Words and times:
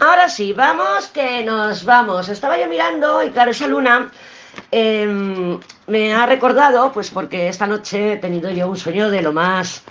Ahora 0.00 0.30
sí, 0.30 0.54
vamos 0.54 1.08
que 1.08 1.44
nos 1.44 1.84
vamos. 1.84 2.30
Estaba 2.30 2.58
yo 2.58 2.66
mirando 2.68 3.22
y 3.22 3.30
claro, 3.30 3.50
esa 3.50 3.66
luna 3.66 4.10
em, 4.70 5.60
me 5.88 6.14
ha 6.14 6.24
recordado, 6.24 6.90
pues 6.90 7.10
porque 7.10 7.48
esta 7.48 7.66
noche 7.66 8.14
he 8.14 8.16
tenido 8.16 8.50
yo 8.50 8.68
un 8.68 8.78
sueño 8.78 9.10
de 9.10 9.20
lo 9.20 9.32
más... 9.34 9.82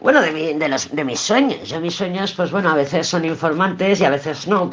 Bueno, 0.00 0.22
de, 0.22 0.54
de, 0.54 0.68
los, 0.68 0.90
de 0.90 1.04
mis 1.04 1.20
sueños. 1.20 1.68
Yo 1.68 1.80
mis 1.80 1.94
sueños, 1.94 2.32
pues 2.32 2.50
bueno, 2.50 2.70
a 2.70 2.74
veces 2.74 3.06
son 3.06 3.26
informantes 3.26 4.00
y 4.00 4.04
a 4.06 4.10
veces 4.10 4.48
no. 4.48 4.70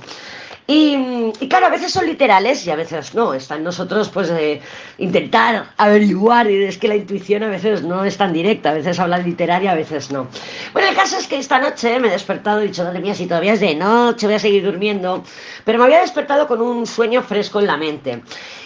Y, 0.72 1.32
claro, 1.48 1.66
a 1.66 1.70
veces 1.70 1.92
son 1.92 2.06
literales 2.06 2.64
y 2.68 2.70
a 2.70 2.76
veces 2.76 3.16
no. 3.16 3.34
Está 3.34 3.56
en 3.56 3.64
nosotros, 3.64 4.08
pues, 4.10 4.30
de 4.30 4.62
intentar 5.00 5.72
averiguar. 5.78 6.48
Y 6.52 6.64
es 6.64 6.78
que 6.78 6.88
la 6.88 6.96
intuición 6.96 7.42
a 7.42 7.48
veces 7.48 7.82
no 7.82 8.06
es 8.06 8.18
tan 8.18 8.34
directa. 8.34 8.70
A 8.70 8.74
veces 8.76 9.00
habla 9.00 9.18
literaria, 9.18 9.72
a 9.72 9.76
veces 9.76 10.12
no. 10.12 10.28
Bueno, 10.72 10.90
el 10.90 10.96
caso 10.96 11.18
es 11.18 11.26
que 11.26 11.40
esta 11.40 11.58
noche 11.58 12.00
me 12.00 12.10
he 12.10 12.12
despertado 12.12 12.62
y 12.62 12.66
he 12.66 12.68
dicho, 12.68 12.84
madre 12.84 13.00
mía, 13.00 13.16
si 13.16 13.26
todavía 13.26 13.54
es 13.54 13.62
de 13.62 13.74
noche, 13.74 14.28
voy 14.28 14.36
a 14.36 14.40
seguir 14.40 14.64
durmiendo. 14.64 15.24
Pero 15.66 15.80
me 15.80 15.86
había 15.86 16.02
despertado 16.02 16.48
con 16.48 16.62
un 16.62 16.86
sueño 16.86 17.24
fresco 17.24 17.60
en 17.60 17.66
la 17.66 17.76
mente. 17.76 18.22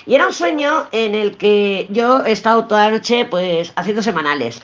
Y 0.05 0.15
era 0.15 0.27
un 0.27 0.33
sueño 0.33 0.89
en 0.91 1.15
el 1.15 1.37
que 1.37 1.87
yo 1.89 2.25
he 2.25 2.33
estado 2.33 2.65
toda 2.65 2.89
la 2.89 2.97
noche, 2.97 3.23
pues, 3.23 3.71
haciendo 3.77 4.03
semanales. 4.03 4.61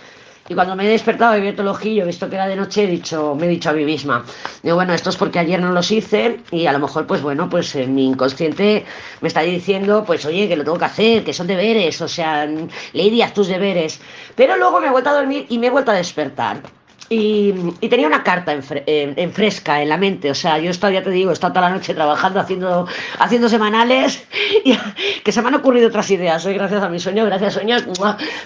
Y 0.50 0.56
cuando 0.56 0.76
me 0.76 0.86
he 0.86 0.90
despertado, 0.90 1.36
he 1.36 1.38
abierto 1.38 1.62
el 1.62 1.68
ojillo, 1.68 2.04
he 2.04 2.08
visto 2.08 2.28
que 2.28 2.36
era 2.36 2.48
de 2.48 2.56
noche, 2.56 2.84
he 2.84 2.88
dicho, 2.88 3.36
me 3.36 3.46
he 3.46 3.50
dicho 3.50 3.70
a 3.70 3.74
mí 3.74 3.86
misma, 3.86 4.26
digo, 4.64 4.76
bueno, 4.76 4.96
esto 4.96 5.12
es 5.12 5.16
porque 5.16 5.38
ayer 5.38 5.62
no 5.62 5.72
los 5.72 5.92
hice 5.92 6.40
y 6.50 6.66
a 6.66 6.74
lo 6.74 6.80
mejor, 6.80 7.06
pues 7.06 7.22
bueno, 7.22 7.48
pues 7.48 7.76
en 7.76 7.94
mi 7.94 8.08
inconsciente 8.08 8.84
me 9.22 9.28
está 9.28 9.42
diciendo, 9.42 10.04
pues 10.06 10.26
oye, 10.26 10.48
que 10.48 10.56
lo 10.56 10.64
tengo 10.64 10.80
que 10.80 10.86
hacer, 10.86 11.24
que 11.24 11.34
son 11.34 11.46
deberes, 11.46 12.02
o 12.02 12.08
sea, 12.08 12.48
Lady, 12.94 13.22
haz 13.22 13.34
tus 13.34 13.48
deberes. 13.48 14.02
Pero 14.36 14.58
luego 14.58 14.82
me 14.82 14.88
he 14.88 14.90
vuelto 14.90 15.12
a 15.12 15.14
dormir 15.14 15.46
y 15.50 15.60
me 15.60 15.68
he 15.68 15.70
vuelto 15.70 15.92
a 15.92 15.94
despertar. 15.94 16.64
Y, 17.10 17.54
tenía 17.90 18.06
una 18.06 18.24
carta 18.24 18.54
en, 18.54 19.34
fresca 19.34 19.82
en 19.82 19.90
la 19.90 19.98
mente. 19.98 20.30
O 20.30 20.36
sea, 20.36 20.60
yo 20.60 20.68
he 20.68 20.72
estado, 20.72 20.94
ya 20.94 21.04
te 21.04 21.10
digo, 21.10 21.32
he 21.32 21.34
estado 21.34 21.54
toda 21.54 21.70
la 21.70 21.76
noche 21.76 21.94
trabajando, 21.96 22.40
haciendo, 22.40 22.88
haciendo 23.18 23.50
semanales, 23.50 24.28
y, 24.64 24.78
que 25.24 25.32
se 25.32 25.42
me 25.42 25.48
han 25.48 25.56
ocurrido 25.56 25.88
otras 25.88 26.10
ideas. 26.12 26.46
Hoy, 26.46 26.54
gracias 26.54 26.84
a 26.84 26.90
mi 26.90 27.00
sueño, 27.00 27.26
gracias 27.26 27.56
sueños. 27.56 27.84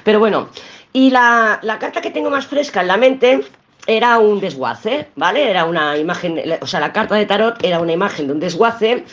Pero 0.05 0.19
bueno, 0.19 0.49
y 0.94 1.09
la, 1.09 1.59
la 1.63 1.80
carta 1.80 2.02
que 2.02 2.11
tengo 2.11 2.30
más 2.30 2.45
fresca 2.47 2.81
en 2.81 2.88
la 2.88 2.97
mente 2.97 3.41
era 3.86 4.17
un 4.19 4.39
desguace, 4.39 5.08
¿vale? 5.16 5.49
Era 5.49 5.66
una 5.66 5.97
imagen, 5.97 6.41
o 6.61 6.67
sea, 6.67 6.80
la 6.80 6.94
carta 6.94 7.16
de 7.16 7.25
tarot 7.25 7.63
era 7.63 7.80
una 7.80 7.91
imagen 7.91 8.27
de 8.27 8.33
un 8.33 8.39
desguace 8.39 9.03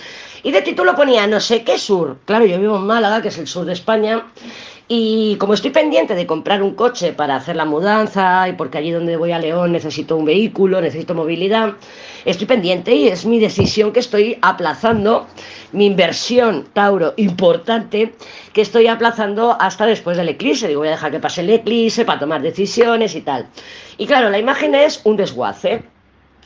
y 0.42 0.52
de 0.52 0.62
título 0.62 0.94
ponía 0.94 1.26
no 1.26 1.40
sé 1.40 1.62
qué 1.64 1.78
sur. 1.78 2.18
Claro, 2.24 2.44
yo 2.46 2.58
vivo 2.58 2.76
en 2.76 2.86
Málaga, 2.86 3.22
que 3.22 3.28
es 3.28 3.38
el 3.38 3.46
sur 3.46 3.64
de 3.64 3.72
España, 3.72 4.24
y 4.92 5.36
como 5.36 5.54
estoy 5.54 5.70
pendiente 5.70 6.16
de 6.16 6.26
comprar 6.26 6.64
un 6.64 6.74
coche 6.74 7.12
para 7.12 7.36
hacer 7.36 7.54
la 7.54 7.64
mudanza 7.64 8.48
y 8.48 8.54
porque 8.54 8.78
allí 8.78 8.90
donde 8.90 9.16
voy 9.16 9.30
a 9.30 9.38
León 9.38 9.70
necesito 9.70 10.16
un 10.16 10.24
vehículo, 10.24 10.80
necesito 10.80 11.14
movilidad, 11.14 11.74
estoy 12.24 12.48
pendiente 12.48 12.92
y 12.92 13.06
es 13.06 13.24
mi 13.24 13.38
decisión 13.38 13.92
que 13.92 14.00
estoy 14.00 14.38
aplazando, 14.42 15.28
mi 15.70 15.86
inversión, 15.86 16.66
Tauro, 16.72 17.14
importante, 17.18 18.14
que 18.52 18.62
estoy 18.62 18.88
aplazando 18.88 19.56
hasta 19.60 19.86
después 19.86 20.16
del 20.16 20.30
eclipse. 20.30 20.66
Digo, 20.66 20.80
voy 20.80 20.88
a 20.88 20.92
dejar 20.92 21.12
que 21.12 21.20
pase 21.20 21.42
el 21.42 21.50
eclipse 21.50 22.04
para 22.04 22.18
tomar 22.18 22.42
decisiones 22.42 23.14
y 23.14 23.20
tal. 23.20 23.46
Y 23.96 24.08
claro, 24.08 24.28
la 24.28 24.40
imagen 24.40 24.74
es 24.74 25.02
un 25.04 25.16
desguace. 25.16 25.84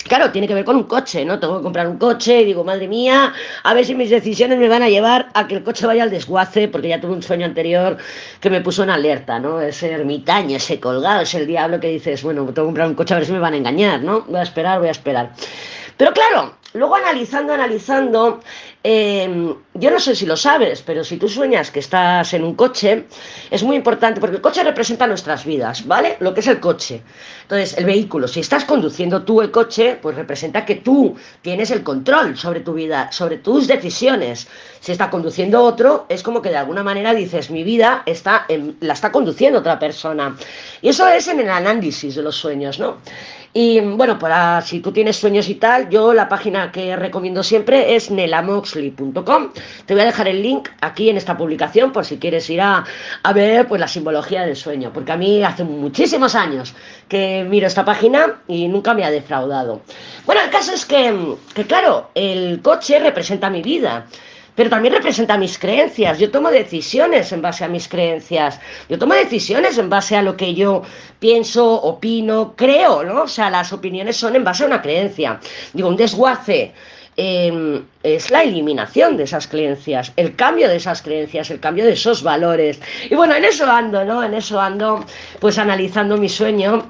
Claro, 0.05 0.31
tiene 0.31 0.47
que 0.47 0.53
ver 0.53 0.67
con 0.67 0.77
un 0.77 0.85
coche, 0.85 1.25
¿no? 1.25 1.41
Tengo 1.41 1.57
que 1.57 1.63
comprar 1.63 1.89
un 1.89 1.97
coche 1.97 2.43
y 2.43 2.45
digo, 2.45 2.63
madre 2.63 2.89
mía, 2.89 3.33
a 3.63 3.73
ver 3.73 3.87
si 3.87 3.95
mis 3.95 4.11
decisiones 4.11 4.59
me 4.59 4.69
van 4.69 4.83
a 4.83 4.89
llevar 4.91 5.31
a 5.33 5.47
que 5.47 5.55
el 5.55 5.65
coche 5.65 5.87
vaya 5.87 6.03
al 6.03 6.11
desguace, 6.11 6.69
porque 6.69 6.89
ya 6.89 7.01
tuve 7.01 7.13
un 7.13 7.23
sueño 7.23 7.47
anterior 7.47 7.97
que 8.41 8.51
me 8.51 8.61
puso 8.61 8.83
en 8.83 8.91
alerta, 8.91 9.39
¿no? 9.39 9.63
Ese 9.63 9.91
ermitaño, 9.93 10.57
ese 10.59 10.79
colgado, 10.79 11.23
ese 11.23 11.39
el 11.39 11.47
diablo 11.47 11.81
que 11.81 11.89
dices, 11.89 12.23
bueno, 12.23 12.43
tengo 12.45 12.55
que 12.55 12.63
comprar 12.63 12.89
un 12.89 12.95
coche 12.95 13.15
a 13.15 13.17
ver 13.17 13.27
si 13.27 13.33
me 13.33 13.39
van 13.39 13.55
a 13.55 13.57
engañar, 13.57 14.03
¿no? 14.03 14.23
Voy 14.23 14.41
a 14.41 14.43
esperar, 14.43 14.79
voy 14.79 14.89
a 14.89 14.93
esperar. 14.93 15.31
Pero 15.97 16.13
claro, 16.13 16.55
luego 16.75 16.97
analizando, 16.97 17.55
analizando, 17.55 18.41
em, 18.85 19.53
yo 19.75 19.91
no 19.91 19.99
sé 19.99 20.15
si 20.15 20.27
lo 20.27 20.37
sabes, 20.37 20.83
pero 20.83 21.03
si 21.03 21.17
tú 21.17 21.29
sueñas 21.29 21.71
que 21.73 21.81
estás 21.81 22.33
en 22.35 22.45
un 22.45 22.55
coche, 22.55 23.07
es 23.51 23.63
muy 23.65 23.77
importante 23.77 24.21
porque 24.21 24.37
el 24.37 24.43
coche 24.43 24.63
representa 24.63 25.07
nuestras 25.07 25.45
vidas, 25.45 25.87
¿vale? 25.87 26.17
Lo 26.21 26.33
que 26.33 26.41
es 26.41 26.47
el 26.47 26.61
coche. 26.61 27.03
Entonces, 27.43 27.77
el 27.77 27.87
vehículo, 27.87 28.29
si 28.29 28.41
estás 28.41 28.65
conduciendo 28.65 29.23
tú 29.23 29.41
el 29.41 29.51
coche, 29.51 29.99
pues 30.01 30.15
representa 30.15 30.65
que 30.65 30.77
tú 30.77 31.17
tienes 31.43 31.71
el 31.71 31.83
control 31.83 32.37
sobre 32.37 32.61
tu 32.61 32.75
vida, 32.75 33.11
sobre 33.11 33.39
tus 33.39 33.67
decisiones. 33.67 34.47
Si 34.81 34.93
está 34.93 35.11
conduciendo 35.11 35.63
otro, 35.63 36.07
es 36.09 36.23
como 36.23 36.41
que 36.41 36.51
de 36.51 36.59
alguna 36.59 36.83
manera 36.83 37.15
dices, 37.15 37.51
mi 37.51 37.65
vida 37.65 38.03
está 38.07 38.47
la 38.81 38.93
está 38.93 39.11
conduciendo 39.11 39.61
otra 39.61 39.79
persona. 39.79 40.37
Y 40.83 40.91
eso 40.91 41.09
es 41.09 41.27
en 41.29 41.41
el 41.41 41.49
análisis 41.49 42.15
de 42.15 42.23
los 42.23 42.37
sueños, 42.37 42.79
¿no? 42.79 42.99
Y 43.57 43.79
bueno, 43.81 44.19
para 44.19 44.61
si 44.63 44.81
tú 44.81 44.91
tienes 44.91 45.17
sueños 45.17 45.49
y 45.49 45.55
tal, 45.55 45.89
yo 45.89 46.13
la 46.13 46.29
página 46.29 46.73
que 46.73 46.97
recomiendo 46.97 47.45
siempre 47.45 47.95
es 47.95 48.11
Te 49.87 49.95
voy 49.95 50.03
a 50.03 50.07
dejar 50.07 50.29
el 50.29 50.43
link 50.43 50.69
aquí 50.81 51.11
en 51.11 51.17
esta 51.17 51.37
publicación 51.37 51.93
por 51.93 52.05
si 52.05 52.19
quieres 52.19 52.49
ir 52.51 52.61
a, 52.61 52.85
ver 53.35 53.69
pues 53.69 53.81
la 53.81 53.89
simbología 53.89 54.45
del 54.45 54.57
sueño, 54.57 54.93
porque 54.93 55.13
a 55.13 55.17
mí 55.17 55.43
hace 55.43 55.65
muchísimos 55.65 56.35
años 56.35 56.75
que 57.09 57.47
miro 57.49 57.67
esta 57.67 57.85
página 57.85 58.41
y 58.49 58.69
nunca 58.69 58.95
me 58.95 59.05
ha 59.05 59.11
defraudado. 59.11 59.83
Bueno, 60.27 60.41
el 60.43 60.51
caso 60.51 60.73
es 60.73 60.85
que, 60.85 61.37
que 61.55 61.65
claro, 61.65 62.11
el 62.15 62.61
coche 62.63 62.99
representa 62.99 63.51
mi 63.51 63.63
vida 63.63 64.07
pero 64.55 64.71
también 64.71 64.95
representa 64.95 65.37
mis 65.37 65.59
creencias. 65.59 66.19
Yo 66.19 66.31
tomo 66.31 66.51
decisiones 66.51 67.33
en 67.33 67.43
base 67.43 67.65
a 67.65 67.69
mis 67.69 67.89
creencias. 67.89 68.61
Yo 68.89 68.99
tomo 68.99 69.15
decisiones 69.15 69.79
en 69.79 69.91
base 69.91 70.17
a 70.17 70.23
lo 70.23 70.37
que 70.37 70.55
yo 70.55 70.83
pienso, 71.19 71.75
opino, 71.83 72.55
creo, 72.57 73.03
¿no? 73.03 73.23
O 73.23 73.29
sea, 73.29 73.51
las 73.51 73.73
opiniones 73.73 74.17
son 74.17 74.37
en 74.37 74.45
base 74.45 74.63
a 74.63 74.67
una 74.67 74.83
creencia. 74.83 75.41
Digo, 75.73 75.89
un 75.89 75.97
desguace. 75.97 76.73
Em, 77.17 77.85
es 78.03 78.31
la 78.31 78.43
eliminación 78.43 79.17
de 79.17 79.25
esas 79.25 79.47
creencias, 79.47 80.13
el 80.17 80.35
cambio 80.35 80.69
de 80.69 80.77
esas 80.77 81.01
creencias, 81.01 81.51
el 81.51 81.61
cambio 81.61 81.85
de 81.85 81.93
esos 81.93 82.23
valores. 82.23 82.81
Y 83.09 83.15
bueno, 83.15 83.35
en 83.35 83.45
eso 83.45 83.71
ando, 83.71 84.05
¿no? 84.05 84.25
En 84.25 84.35
eso 84.35 84.61
ando, 84.61 85.05
pues 85.41 85.59
analizando 85.59 86.17
mi 86.17 86.29
sueño 86.29 86.85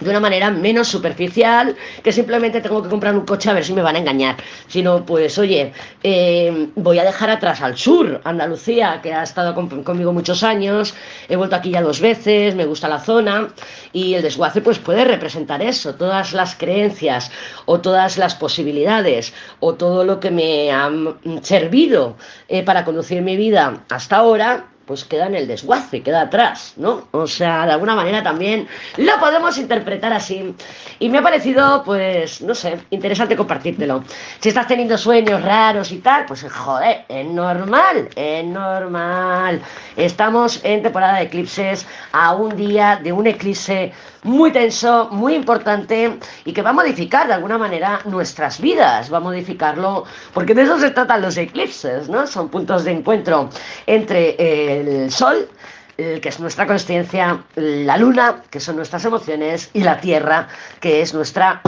de 0.00 0.10
una 0.10 0.20
manera 0.20 0.50
menos 0.50 0.88
superficial, 0.88 1.76
que 2.02 2.12
simplemente 2.12 2.60
tengo 2.60 2.82
que 2.82 2.88
comprar 2.88 3.14
un 3.14 3.24
coche 3.24 3.50
a 3.50 3.54
ver 3.54 3.64
si 3.64 3.72
me 3.72 3.82
van 3.82 3.96
a 3.96 3.98
engañar. 3.98 4.36
Sino, 4.66 5.04
pues, 5.04 5.38
oye, 5.38 5.72
eh, 6.02 6.68
voy 6.74 6.98
a 6.98 7.04
dejar 7.04 7.30
atrás 7.30 7.60
al 7.60 7.76
sur, 7.76 8.20
Andalucía, 8.24 9.00
que 9.02 9.12
ha 9.12 9.22
estado 9.22 9.54
conmigo 9.54 10.12
muchos 10.12 10.42
años, 10.42 10.94
he 11.28 11.36
vuelto 11.36 11.56
aquí 11.56 11.70
ya 11.70 11.82
dos 11.82 12.00
veces, 12.00 12.54
me 12.54 12.66
gusta 12.66 12.88
la 12.88 13.00
zona, 13.00 13.48
y 13.92 14.14
el 14.14 14.22
desguace, 14.22 14.60
pues, 14.60 14.78
puede 14.78 15.04
representar 15.04 15.62
eso, 15.62 15.94
todas 15.94 16.32
las 16.32 16.54
creencias, 16.54 17.30
o 17.66 17.80
todas 17.80 18.16
las 18.18 18.34
posibilidades, 18.34 19.32
o 19.60 19.74
todo 19.74 20.04
lo 20.04 20.20
que 20.20 20.30
me 20.30 20.72
ha 20.72 20.90
servido 21.42 22.16
eh, 22.48 22.62
para 22.62 22.84
conducir 22.84 23.22
mi 23.22 23.36
vida 23.36 23.84
hasta 23.88 24.16
ahora, 24.16 24.69
pues 24.90 25.04
queda 25.04 25.28
en 25.28 25.36
el 25.36 25.46
desguace, 25.46 26.02
queda 26.02 26.22
atrás, 26.22 26.72
¿no? 26.76 27.06
O 27.12 27.28
sea, 27.28 27.64
de 27.64 27.70
alguna 27.70 27.94
manera 27.94 28.24
también 28.24 28.66
lo 28.96 29.20
podemos 29.20 29.56
interpretar 29.56 30.12
así. 30.12 30.52
Y 30.98 31.08
me 31.08 31.18
ha 31.18 31.22
parecido, 31.22 31.84
pues, 31.84 32.42
no 32.42 32.56
sé, 32.56 32.76
interesante 32.90 33.36
compartírtelo. 33.36 34.02
Si 34.40 34.48
estás 34.48 34.66
teniendo 34.66 34.98
sueños 34.98 35.44
raros 35.44 35.92
y 35.92 35.98
tal, 35.98 36.24
pues 36.24 36.44
joder, 36.50 37.04
es 37.08 37.24
normal, 37.24 38.08
es 38.16 38.44
normal. 38.44 39.62
Estamos 39.96 40.58
en 40.64 40.82
temporada 40.82 41.18
de 41.18 41.26
eclipses 41.26 41.86
a 42.10 42.34
un 42.34 42.56
día 42.56 42.98
de 43.00 43.12
un 43.12 43.28
eclipse 43.28 43.92
muy 44.22 44.52
tenso, 44.52 45.08
muy 45.10 45.34
importante 45.34 46.18
y 46.44 46.52
que 46.52 46.62
va 46.62 46.70
a 46.70 46.74
modificar 46.74 47.26
de 47.26 47.34
alguna 47.34 47.58
manera 47.58 48.00
nuestras 48.04 48.60
vidas, 48.60 49.12
va 49.12 49.18
a 49.18 49.20
modificarlo, 49.20 50.04
porque 50.34 50.54
de 50.54 50.62
eso 50.62 50.78
se 50.78 50.90
tratan 50.90 51.22
los 51.22 51.36
eclipses, 51.36 52.08
¿no? 52.08 52.26
Son 52.26 52.48
puntos 52.48 52.84
de 52.84 52.92
encuentro 52.92 53.48
entre 53.86 54.36
el 54.80 55.10
Sol, 55.10 55.48
que 55.96 56.20
es 56.28 56.40
nuestra 56.40 56.66
conciencia, 56.66 57.42
la 57.56 57.96
Luna, 57.96 58.42
que 58.50 58.60
son 58.60 58.76
nuestras 58.76 59.04
emociones, 59.04 59.70
y 59.74 59.82
la 59.82 60.00
Tierra, 60.00 60.48
que 60.80 61.02
es 61.02 61.12
nuestra 61.12 61.60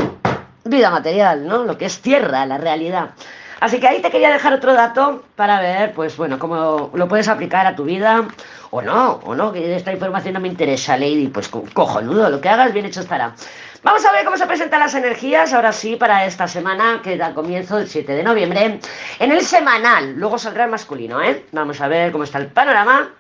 vida 0.64 0.90
material, 0.90 1.46
¿no? 1.46 1.64
Lo 1.64 1.76
que 1.76 1.86
es 1.86 2.00
Tierra, 2.00 2.46
la 2.46 2.58
realidad. 2.58 3.10
Así 3.62 3.78
que 3.78 3.86
ahí 3.86 4.02
te 4.02 4.10
quería 4.10 4.32
dejar 4.32 4.54
otro 4.54 4.74
dato 4.74 5.22
para 5.36 5.60
ver, 5.60 5.92
pues 5.92 6.16
bueno, 6.16 6.36
cómo 6.36 6.90
lo 6.94 7.06
puedes 7.06 7.28
aplicar 7.28 7.64
a 7.64 7.76
tu 7.76 7.84
vida 7.84 8.26
o 8.72 8.82
no, 8.82 9.20
o 9.22 9.36
no, 9.36 9.52
que 9.52 9.76
esta 9.76 9.92
información 9.92 10.34
no 10.34 10.40
me 10.40 10.48
interesa, 10.48 10.96
Lady, 10.96 11.28
pues 11.28 11.48
cojonudo, 11.48 12.28
lo 12.28 12.40
que 12.40 12.48
hagas 12.48 12.72
bien 12.72 12.86
hecho 12.86 13.02
estará. 13.02 13.36
Vamos 13.84 14.04
a 14.04 14.10
ver 14.10 14.24
cómo 14.24 14.36
se 14.36 14.48
presentan 14.48 14.80
las 14.80 14.96
energías, 14.96 15.52
ahora 15.52 15.72
sí, 15.72 15.94
para 15.94 16.26
esta 16.26 16.48
semana, 16.48 17.02
que 17.04 17.16
da 17.16 17.34
comienzo 17.34 17.78
el 17.78 17.86
7 17.86 18.12
de 18.12 18.24
noviembre, 18.24 18.80
en 19.20 19.30
el 19.30 19.42
semanal. 19.42 20.14
Luego 20.16 20.38
saldrá 20.38 20.64
el 20.64 20.70
masculino, 20.72 21.22
¿eh? 21.22 21.46
Vamos 21.52 21.80
a 21.80 21.86
ver 21.86 22.10
cómo 22.10 22.24
está 22.24 22.38
el 22.38 22.48
panorama. 22.48 23.12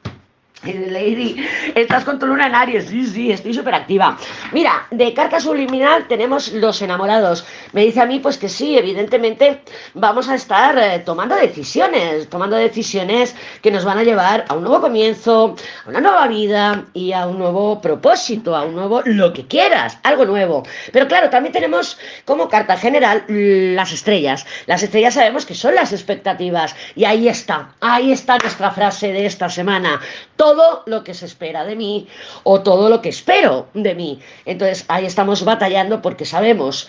Lady, 0.90 1.44
estás 1.74 2.04
con 2.04 2.18
tu 2.18 2.26
luna 2.26 2.46
en 2.46 2.54
Aries. 2.54 2.86
Sí, 2.86 3.06
sí, 3.06 3.32
estoy 3.32 3.54
súper 3.54 3.74
activa. 3.74 4.16
Mira, 4.52 4.86
de 4.90 5.12
carta 5.12 5.40
subliminal 5.40 6.06
tenemos 6.06 6.52
los 6.52 6.80
enamorados. 6.82 7.44
Me 7.72 7.84
dice 7.84 8.00
a 8.00 8.06
mí, 8.06 8.20
pues 8.20 8.38
que 8.38 8.48
sí, 8.48 8.78
evidentemente 8.78 9.62
vamos 9.94 10.28
a 10.28 10.34
estar 10.34 10.78
eh, 10.78 11.00
tomando 11.00 11.34
decisiones, 11.34 12.28
tomando 12.28 12.56
decisiones 12.56 13.34
que 13.60 13.70
nos 13.70 13.84
van 13.84 13.98
a 13.98 14.04
llevar 14.04 14.44
a 14.48 14.54
un 14.54 14.62
nuevo 14.62 14.80
comienzo, 14.80 15.56
a 15.86 15.88
una 15.88 16.00
nueva 16.00 16.28
vida 16.28 16.84
y 16.94 17.12
a 17.12 17.26
un 17.26 17.38
nuevo 17.38 17.80
propósito, 17.80 18.54
a 18.54 18.62
un 18.62 18.74
nuevo 18.76 19.02
lo 19.04 19.32
que 19.32 19.46
quieras, 19.46 19.98
algo 20.02 20.24
nuevo. 20.24 20.62
Pero 20.92 21.08
claro, 21.08 21.30
también 21.30 21.52
tenemos 21.52 21.98
como 22.24 22.48
carta 22.48 22.76
general 22.76 23.24
las 23.28 23.92
estrellas. 23.92 24.46
Las 24.66 24.82
estrellas 24.82 25.14
sabemos 25.14 25.44
que 25.44 25.54
son 25.54 25.74
las 25.74 25.92
expectativas. 25.92 26.76
Y 26.94 27.04
ahí 27.04 27.28
está, 27.28 27.70
ahí 27.80 28.12
está 28.12 28.38
nuestra 28.38 28.70
frase 28.70 29.12
de 29.12 29.26
esta 29.26 29.48
semana 29.48 30.00
todo 30.42 30.51
lo 30.86 31.04
que 31.04 31.14
se 31.14 31.26
espera 31.26 31.64
de 31.64 31.76
mí 31.76 32.06
o 32.44 32.60
todo 32.60 32.88
lo 32.88 33.00
que 33.00 33.08
espero 33.10 33.68
de 33.74 33.94
mí. 33.94 34.20
Entonces 34.44 34.84
ahí 34.88 35.06
estamos 35.06 35.44
batallando 35.44 36.02
porque 36.02 36.24
sabemos, 36.24 36.88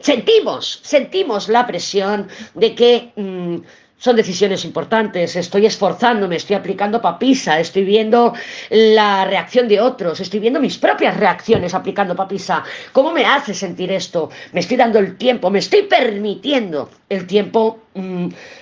sentimos, 0.00 0.80
sentimos 0.82 1.48
la 1.48 1.66
presión 1.66 2.28
de 2.54 2.74
que... 2.74 3.12
Mm, 3.16 3.58
son 4.04 4.16
decisiones 4.16 4.66
importantes, 4.66 5.34
estoy 5.34 5.64
esforzándome, 5.64 6.36
estoy 6.36 6.56
aplicando 6.56 7.00
papisa, 7.00 7.58
estoy 7.58 7.84
viendo 7.84 8.34
la 8.68 9.24
reacción 9.24 9.66
de 9.66 9.80
otros, 9.80 10.20
estoy 10.20 10.40
viendo 10.40 10.60
mis 10.60 10.76
propias 10.76 11.16
reacciones 11.16 11.72
aplicando 11.72 12.14
papisa. 12.14 12.64
¿Cómo 12.92 13.12
me 13.12 13.24
hace 13.24 13.54
sentir 13.54 13.90
esto? 13.90 14.28
Me 14.52 14.60
estoy 14.60 14.76
dando 14.76 14.98
el 14.98 15.16
tiempo, 15.16 15.48
me 15.48 15.60
estoy 15.60 15.84
permitiendo 15.84 16.90
el 17.08 17.26
tiempo 17.26 17.83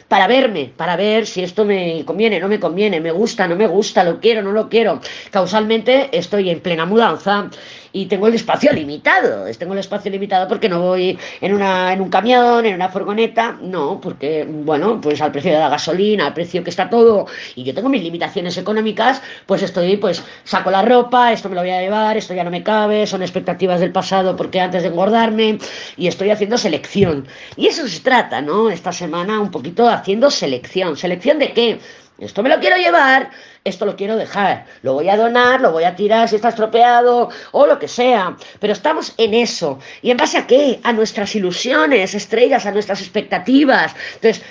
para 0.08 0.26
verme, 0.26 0.70
para 0.76 0.94
ver 0.94 1.26
si 1.26 1.42
esto 1.42 1.64
me 1.64 2.04
conviene, 2.04 2.38
no 2.38 2.48
me 2.48 2.60
conviene, 2.60 3.00
me 3.00 3.12
gusta, 3.12 3.48
no 3.48 3.56
me 3.56 3.66
gusta, 3.66 4.04
lo 4.04 4.20
quiero, 4.20 4.42
no 4.42 4.52
lo 4.52 4.68
quiero. 4.68 5.00
Causalmente 5.30 6.10
estoy 6.12 6.50
en 6.50 6.60
plena 6.60 6.84
mudanza 6.84 7.48
y 7.94 8.06
tengo 8.06 8.26
el 8.26 8.34
espacio 8.34 8.72
limitado. 8.72 9.46
Tengo 9.58 9.72
el 9.72 9.78
espacio 9.78 10.10
limitado 10.10 10.48
porque 10.48 10.68
no 10.68 10.80
voy 10.80 11.18
en, 11.40 11.54
una, 11.54 11.92
en 11.92 12.00
un 12.02 12.10
camión, 12.10 12.66
en 12.66 12.74
una 12.74 12.90
furgoneta, 12.90 13.56
no, 13.62 14.00
porque, 14.00 14.46
bueno, 14.48 15.00
pues 15.00 15.20
al 15.22 15.32
precio 15.32 15.52
de 15.52 15.58
la 15.58 15.68
gasolina, 15.68 16.26
al 16.26 16.34
precio 16.34 16.62
que 16.62 16.70
está 16.70 16.90
todo, 16.90 17.26
y 17.54 17.64
yo 17.64 17.74
tengo 17.74 17.88
mis 17.88 18.02
limitaciones 18.02 18.58
económicas, 18.58 19.22
pues 19.46 19.62
estoy, 19.62 19.96
pues 19.96 20.22
saco 20.44 20.70
la 20.70 20.82
ropa, 20.82 21.32
esto 21.32 21.48
me 21.48 21.54
lo 21.54 21.62
voy 21.62 21.70
a 21.70 21.80
llevar, 21.80 22.16
esto 22.16 22.34
ya 22.34 22.44
no 22.44 22.50
me 22.50 22.62
cabe, 22.62 23.06
son 23.06 23.22
expectativas 23.22 23.80
del 23.80 23.92
pasado 23.92 24.36
porque 24.36 24.60
antes 24.60 24.82
de 24.82 24.88
engordarme, 24.88 25.58
y 25.96 26.06
estoy 26.06 26.30
haciendo 26.30 26.58
selección. 26.58 27.26
Y 27.56 27.68
eso 27.68 27.86
se 27.88 28.00
trata, 28.00 28.42
¿no? 28.42 28.68
Esta 28.70 28.92
semana 28.92 29.21
un 29.28 29.50
poquito 29.50 29.88
haciendo 29.88 30.30
selección. 30.30 30.96
¿Selección 30.96 31.38
de 31.38 31.52
qué? 31.52 31.80
Esto 32.18 32.42
me 32.42 32.48
lo 32.48 32.60
quiero 32.60 32.76
llevar, 32.76 33.30
esto 33.64 33.84
lo 33.84 33.96
quiero 33.96 34.16
dejar, 34.16 34.66
lo 34.82 34.94
voy 34.94 35.08
a 35.08 35.16
donar, 35.16 35.60
lo 35.60 35.72
voy 35.72 35.84
a 35.84 35.96
tirar 35.96 36.28
si 36.28 36.36
está 36.36 36.50
estropeado 36.50 37.30
o 37.50 37.66
lo 37.66 37.78
que 37.78 37.88
sea. 37.88 38.36
Pero 38.60 38.72
estamos 38.72 39.14
en 39.18 39.34
eso. 39.34 39.78
¿Y 40.02 40.10
en 40.10 40.18
base 40.18 40.38
a 40.38 40.46
qué? 40.46 40.78
A 40.84 40.92
nuestras 40.92 41.34
ilusiones, 41.34 42.14
estrellas, 42.14 42.66
a 42.66 42.70
nuestras 42.70 43.00
expectativas. 43.00 43.94
Entonces, 44.14 44.42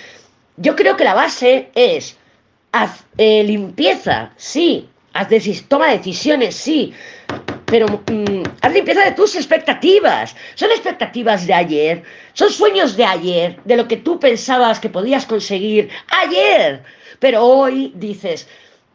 yo 0.57 0.75
creo 0.75 0.97
que 0.97 1.03
la 1.03 1.13
base 1.13 1.69
es 1.75 2.17
haz 2.71 3.03
eh, 3.17 3.43
limpieza, 3.43 4.31
sí, 4.37 4.89
haz 5.13 5.27
toma 5.67 5.87
decisiones, 5.87 6.55
sí, 6.55 6.93
pero 7.71 7.87
mm, 7.87 8.43
haz 8.61 8.73
limpieza 8.73 9.05
de 9.05 9.13
tus 9.13 9.33
expectativas. 9.33 10.35
Son 10.55 10.69
expectativas 10.71 11.47
de 11.47 11.53
ayer, 11.53 12.03
son 12.33 12.49
sueños 12.51 12.97
de 12.97 13.05
ayer, 13.05 13.57
de 13.63 13.77
lo 13.77 13.87
que 13.87 13.95
tú 13.95 14.19
pensabas 14.19 14.81
que 14.81 14.89
podías 14.89 15.25
conseguir 15.25 15.89
ayer. 16.21 16.83
Pero 17.19 17.45
hoy 17.45 17.93
dices, 17.95 18.49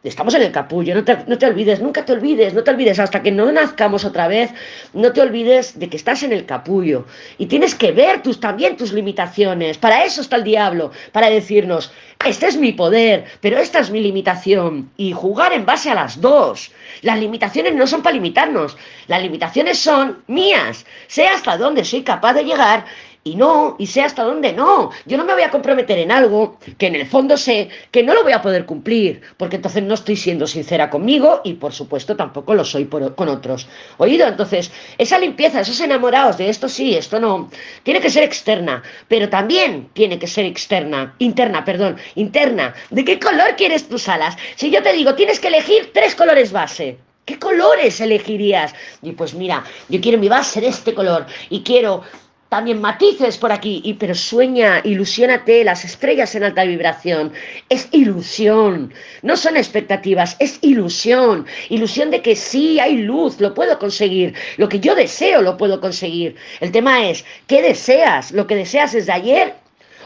estamos 0.07 0.33
en 0.35 0.41
el 0.41 0.51
capullo, 0.51 0.95
no 0.95 1.03
te, 1.03 1.17
no 1.27 1.37
te, 1.37 1.45
olvides, 1.45 1.81
nunca 1.81 2.05
te 2.05 2.13
olvides, 2.13 2.53
no 2.53 2.63
te 2.63 2.71
olvides, 2.71 2.99
hasta 2.99 3.21
que 3.21 3.31
no 3.31 3.51
nazcamos 3.51 4.05
otra 4.05 4.27
vez, 4.27 4.51
no 4.93 5.13
te 5.13 5.21
olvides 5.21 5.77
de 5.79 5.89
que 5.89 5.97
estás 5.97 6.23
en 6.23 6.33
el 6.33 6.45
capullo 6.45 7.05
y 7.37 7.47
tienes 7.47 7.75
que 7.75 7.91
ver 7.91 8.21
tus, 8.21 8.39
también 8.39 8.77
tus 8.77 8.93
limitaciones. 8.93 9.77
Para 9.77 10.03
eso 10.03 10.21
está 10.21 10.37
el 10.37 10.43
diablo, 10.43 10.91
para 11.11 11.29
decirnos, 11.29 11.91
este 12.25 12.47
es 12.47 12.57
mi 12.57 12.73
poder, 12.73 13.25
pero 13.41 13.57
esta 13.59 13.79
es 13.79 13.91
mi 13.91 13.99
limitación. 14.01 14.89
Y 14.97 15.13
jugar 15.13 15.53
en 15.53 15.65
base 15.65 15.89
a 15.89 15.95
las 15.95 16.19
dos. 16.19 16.71
Las 17.01 17.19
limitaciones 17.19 17.75
no 17.75 17.87
son 17.87 18.01
para 18.01 18.15
limitarnos, 18.15 18.75
las 19.07 19.21
limitaciones 19.21 19.77
son 19.77 20.23
mías. 20.27 20.85
Sé 21.07 21.27
hasta 21.27 21.57
dónde 21.57 21.85
soy 21.85 22.01
capaz 22.03 22.33
de 22.33 22.43
llegar 22.43 22.85
y 23.27 23.35
no, 23.35 23.75
y 23.77 23.87
sé 23.87 24.01
hasta 24.01 24.23
dónde 24.23 24.53
no. 24.53 24.91
Yo 25.05 25.17
no 25.17 25.25
me 25.25 25.33
voy 25.33 25.43
a 25.43 25.49
comprometer 25.49 25.97
en 25.99 26.11
algo 26.11 26.57
que 26.77 26.87
en 26.87 26.95
el 26.95 27.05
fondo 27.05 27.37
sé 27.37 27.69
que 27.91 28.03
no 28.03 28.13
lo 28.13 28.23
voy 28.23 28.31
a 28.31 28.41
poder 28.41 28.65
cumplir, 28.65 29.21
porque 29.37 29.57
entonces 29.57 29.83
no 29.83 29.93
estoy 29.93 30.15
siendo 30.15 30.47
sincera 30.47 30.89
conmigo 30.89 31.41
y 31.43 31.53
por 31.55 31.73
supuesto 31.73 32.15
tampoco 32.15 32.53
lo 32.53 32.63
soy 32.63 32.85
con 32.85 33.29
otros. 33.29 33.67
¿Oído? 33.97 34.27
Entonces, 34.27 34.71
esa 34.97 35.19
limpieza, 35.19 35.61
esos 35.61 35.79
enamorados 35.81 36.37
de 36.37 36.49
esto 36.49 36.69
sí, 36.69 36.95
esto 36.95 37.19
no, 37.19 37.49
tiene 37.83 37.99
que 37.99 38.09
ser 38.09 38.23
externa, 38.23 38.81
pero 39.07 39.29
también 39.29 39.89
tiene 39.93 40.19
que 40.19 40.27
ser 40.27 40.45
externa, 40.45 41.15
interna, 41.19 41.65
perdón, 41.65 41.97
interna. 42.15 42.73
¿De 42.89 43.03
qué 43.03 43.19
color 43.19 43.55
quieres 43.57 43.89
tus 43.89 44.07
alas? 44.07 44.37
Si 44.55 44.71
yo 44.71 44.81
te 44.81 44.93
digo, 44.93 45.15
tienes 45.15 45.39
que 45.39 45.49
elegir 45.49 45.91
tres 45.93 46.15
colores 46.15 46.51
base. 46.51 46.97
¿Qué 47.25 47.37
colores 47.37 47.99
elegirías? 47.99 48.73
Y 49.01 49.11
pues 49.11 49.33
mira, 49.33 49.65
yo 49.89 49.99
quiero 49.99 50.17
mi 50.17 50.29
base 50.29 50.61
de 50.61 50.67
este 50.67 50.93
color 50.93 51.25
y 51.49 51.61
quiero 51.61 52.03
también 52.49 52.79
matices 52.79 53.37
por 53.37 53.51
aquí, 53.51 53.81
y, 53.83 53.95
pero 53.95 54.15
sueña, 54.15 54.81
ilusiónate, 54.83 55.63
las 55.63 55.83
estrellas 55.83 56.33
en 56.35 56.43
alta 56.43 56.63
vibración. 56.63 57.33
Es 57.69 57.89
ilusión, 57.91 58.93
no 59.21 59.35
son 59.35 59.57
expectativas, 59.57 60.37
es 60.39 60.59
ilusión. 60.61 61.45
Ilusión 61.69 62.09
de 62.09 62.21
que 62.21 62.35
sí 62.35 62.79
hay 62.79 62.97
luz, 62.97 63.39
lo 63.41 63.53
puedo 63.53 63.77
conseguir. 63.79 64.33
Lo 64.57 64.69
que 64.69 64.79
yo 64.79 64.95
deseo 64.95 65.41
lo 65.41 65.57
puedo 65.57 65.81
conseguir. 65.81 66.35
El 66.61 66.71
tema 66.71 67.05
es, 67.09 67.25
¿qué 67.47 67.61
deseas? 67.61 68.31
¿Lo 68.31 68.47
que 68.47 68.55
deseas 68.55 68.93
es 68.93 69.07
de 69.07 69.13
ayer 69.13 69.53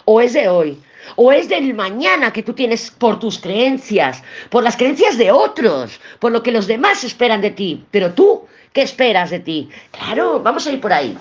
o 0.06 0.20
es 0.20 0.34
de 0.34 0.48
hoy? 0.48 0.80
¿O 1.16 1.32
es 1.32 1.50
del 1.50 1.74
mañana 1.74 2.32
que 2.32 2.44
tú 2.44 2.54
tienes 2.54 2.92
por 2.92 3.20
tus 3.20 3.40
creencias, 3.40 4.24
por 4.50 4.64
las 4.64 4.78
creencias 4.78 5.18
de 5.18 5.32
otros, 5.32 6.00
por 6.20 6.32
lo 6.32 6.42
que 6.42 6.52
los 6.52 6.68
demás 6.68 7.04
esperan 7.04 7.42
de 7.42 7.52
ti? 7.52 7.84
Pero 7.92 8.14
tú, 8.14 8.46
¿qué 8.72 8.82
esperas 8.84 9.30
de 9.30 9.40
ti? 9.40 9.70
Claro, 9.92 10.40
vamos 10.40 10.66
a 10.68 10.72
ir 10.72 10.80
por 10.80 10.94
ahí. 10.94 11.18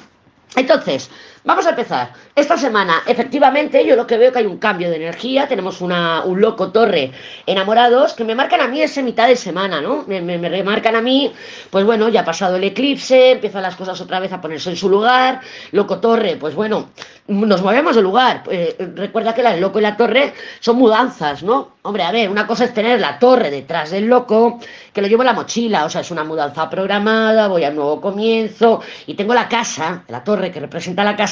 Entonces, 0.56 1.10
vamos 1.44 1.66
a 1.66 1.70
empezar. 1.70 2.12
Esta 2.34 2.56
semana, 2.56 3.02
efectivamente, 3.06 3.84
yo 3.84 3.96
lo 3.96 4.06
que 4.06 4.16
veo 4.16 4.32
que 4.32 4.40
hay 4.40 4.46
un 4.46 4.58
cambio 4.58 4.90
de 4.90 4.96
energía. 4.96 5.48
Tenemos 5.48 5.80
una, 5.80 6.22
un 6.24 6.40
loco 6.40 6.70
torre 6.70 7.12
enamorados 7.46 8.14
que 8.14 8.24
me 8.24 8.34
marcan 8.34 8.60
a 8.60 8.68
mí 8.68 8.82
ese 8.82 9.02
mitad 9.02 9.28
de 9.28 9.36
semana, 9.36 9.80
¿no? 9.80 10.04
Me, 10.06 10.20
me, 10.20 10.48
remarcan 10.48 10.96
a 10.96 11.00
mí, 11.00 11.32
pues 11.70 11.84
bueno, 11.84 12.08
ya 12.08 12.20
ha 12.20 12.24
pasado 12.24 12.56
el 12.56 12.64
eclipse, 12.64 13.32
empiezan 13.32 13.62
las 13.62 13.76
cosas 13.76 14.00
otra 14.00 14.20
vez 14.20 14.32
a 14.32 14.40
ponerse 14.40 14.70
en 14.70 14.76
su 14.76 14.88
lugar. 14.88 15.40
Loco 15.72 15.98
torre, 16.00 16.36
pues 16.36 16.54
bueno, 16.54 16.90
nos 17.28 17.62
movemos 17.62 17.96
de 17.96 18.02
lugar. 18.02 18.42
Eh, 18.50 18.76
recuerda 18.94 19.34
que 19.34 19.40
el 19.40 19.60
loco 19.60 19.78
y 19.78 19.82
la 19.82 19.96
torre 19.96 20.34
son 20.60 20.76
mudanzas, 20.76 21.42
¿no? 21.42 21.76
Hombre, 21.82 22.02
a 22.02 22.12
ver, 22.12 22.28
una 22.28 22.46
cosa 22.46 22.64
es 22.64 22.74
tener 22.74 23.00
la 23.00 23.18
torre 23.18 23.50
detrás 23.50 23.90
del 23.90 24.06
loco, 24.06 24.60
que 24.92 25.00
lo 25.00 25.08
llevo 25.08 25.22
en 25.22 25.28
la 25.28 25.32
mochila, 25.32 25.86
o 25.86 25.88
sea, 25.88 26.02
es 26.02 26.10
una 26.10 26.24
mudanza 26.24 26.68
programada, 26.68 27.48
voy 27.48 27.64
a 27.64 27.70
nuevo 27.70 28.02
comienzo, 28.02 28.82
y 29.06 29.14
tengo 29.14 29.32
la 29.32 29.48
casa, 29.48 30.04
la 30.08 30.22
torre 30.22 30.50
que 30.50 30.60
representa 30.60 31.04
la 31.04 31.16
casa, 31.16 31.29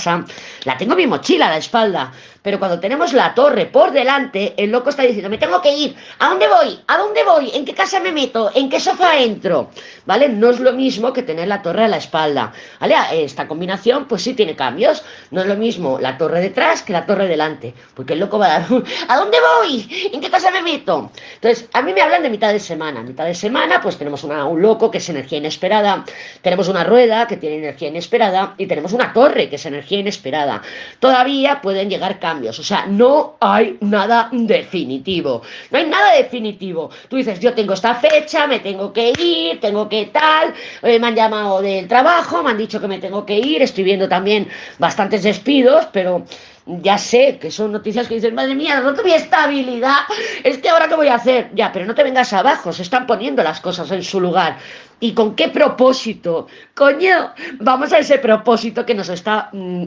la 0.64 0.76
tengo 0.76 0.92
en 0.92 0.98
mi 0.98 1.06
mochila 1.06 1.46
a 1.46 1.50
la 1.50 1.56
espalda, 1.58 2.12
pero 2.42 2.58
cuando 2.58 2.80
tenemos 2.80 3.12
la 3.12 3.34
torre 3.34 3.66
por 3.66 3.90
delante, 3.90 4.54
el 4.56 4.70
loco 4.70 4.90
está 4.90 5.02
diciendo, 5.02 5.28
me 5.28 5.38
tengo 5.38 5.60
que 5.60 5.72
ir, 5.72 5.96
¿a 6.18 6.28
dónde 6.28 6.46
voy? 6.48 6.80
¿A 6.86 6.96
dónde 6.96 7.24
voy? 7.24 7.50
¿En 7.52 7.64
qué 7.64 7.74
casa 7.74 8.00
me 8.00 8.12
meto? 8.12 8.50
¿En 8.54 8.70
qué 8.70 8.80
sofá 8.80 9.18
entro? 9.18 9.70
¿Vale? 10.06 10.28
No 10.28 10.50
es 10.50 10.60
lo 10.60 10.72
mismo 10.72 11.12
que 11.12 11.22
tener 11.22 11.48
la 11.48 11.60
torre 11.60 11.84
a 11.84 11.88
la 11.88 11.98
espalda, 11.98 12.52
¿vale? 12.80 12.94
Esta 13.12 13.46
combinación, 13.46 14.06
pues 14.06 14.22
sí 14.22 14.34
tiene 14.34 14.56
cambios, 14.56 15.02
no 15.30 15.42
es 15.42 15.46
lo 15.46 15.56
mismo 15.56 15.98
la 16.00 16.16
torre 16.16 16.40
detrás 16.40 16.82
que 16.82 16.92
la 16.92 17.04
torre 17.04 17.26
delante, 17.26 17.74
porque 17.94 18.14
el 18.14 18.20
loco 18.20 18.38
va 18.38 18.46
a 18.46 18.60
dar, 18.60 18.68
¿a 19.08 19.16
dónde 19.16 19.38
voy? 19.60 20.10
¿En 20.12 20.20
qué 20.20 20.30
casa 20.30 20.50
me 20.50 20.62
meto? 20.62 21.10
Entonces, 21.34 21.68
a 21.72 21.82
mí 21.82 21.92
me 21.92 22.00
hablan 22.00 22.22
de 22.22 22.30
mitad 22.30 22.52
de 22.52 22.60
semana, 22.60 23.02
mitad 23.02 23.26
de 23.26 23.34
semana, 23.34 23.80
pues 23.80 23.98
tenemos 23.98 24.24
un 24.24 24.62
loco 24.62 24.90
que 24.90 24.98
es 24.98 25.08
energía 25.08 25.38
inesperada, 25.38 26.04
tenemos 26.40 26.68
una 26.68 26.84
rueda 26.84 27.26
que 27.26 27.36
tiene 27.36 27.56
energía 27.58 27.88
inesperada 27.88 28.54
y 28.56 28.66
tenemos 28.66 28.92
una 28.92 29.12
torre 29.12 29.48
que 29.48 29.56
es 29.56 29.66
inesperada. 29.96 30.62
Todavía 31.00 31.60
pueden 31.60 31.88
llegar 31.90 32.18
cambios 32.18 32.58
o 32.58 32.62
sea, 32.62 32.86
no 32.86 33.36
hay 33.40 33.76
nada 33.80 34.28
definitivo. 34.32 35.42
No 35.70 35.78
hay 35.78 35.86
nada 35.86 36.14
definitivo. 36.14 36.90
Tú 37.08 37.16
dices, 37.16 37.40
yo 37.40 37.54
tengo 37.54 37.74
esta 37.74 37.94
fecha, 37.94 38.46
me 38.46 38.60
tengo 38.60 38.92
que 38.92 39.12
ir, 39.18 39.60
tengo 39.60 39.88
que 39.88 40.06
tal, 40.06 40.54
eh, 40.82 40.98
me 40.98 41.08
han 41.08 41.14
llamado 41.14 41.60
del 41.60 41.88
trabajo, 41.88 42.42
me 42.42 42.50
han 42.50 42.58
dicho 42.58 42.80
que 42.80 42.88
me 42.88 42.98
tengo 42.98 43.24
que 43.26 43.38
ir, 43.38 43.62
estoy 43.62 43.84
viendo 43.84 44.08
también 44.08 44.48
bastantes 44.78 45.22
despidos, 45.22 45.86
pero 45.92 46.24
ya 46.68 46.98
sé 46.98 47.38
que 47.38 47.50
son 47.50 47.72
noticias 47.72 48.06
que 48.06 48.16
dicen, 48.16 48.34
madre 48.34 48.54
mía, 48.54 48.80
no 48.80 48.92
mi 49.02 49.12
estabilidad, 49.12 50.00
es 50.44 50.58
que 50.58 50.68
ahora 50.68 50.86
qué 50.86 50.94
voy 50.94 51.08
a 51.08 51.14
hacer. 51.14 51.50
Ya, 51.54 51.72
pero 51.72 51.86
no 51.86 51.94
te 51.94 52.04
vengas 52.04 52.32
abajo, 52.32 52.72
se 52.72 52.82
están 52.82 53.06
poniendo 53.06 53.42
las 53.42 53.60
cosas 53.60 53.90
en 53.90 54.02
su 54.02 54.20
lugar. 54.20 54.58
¿Y 55.00 55.12
con 55.12 55.34
qué 55.34 55.48
propósito? 55.48 56.48
Coño, 56.74 57.32
vamos 57.60 57.92
a 57.92 57.98
ese 57.98 58.18
propósito 58.18 58.84
que 58.84 58.94
nos 58.94 59.08
está 59.08 59.48
mm, 59.52 59.84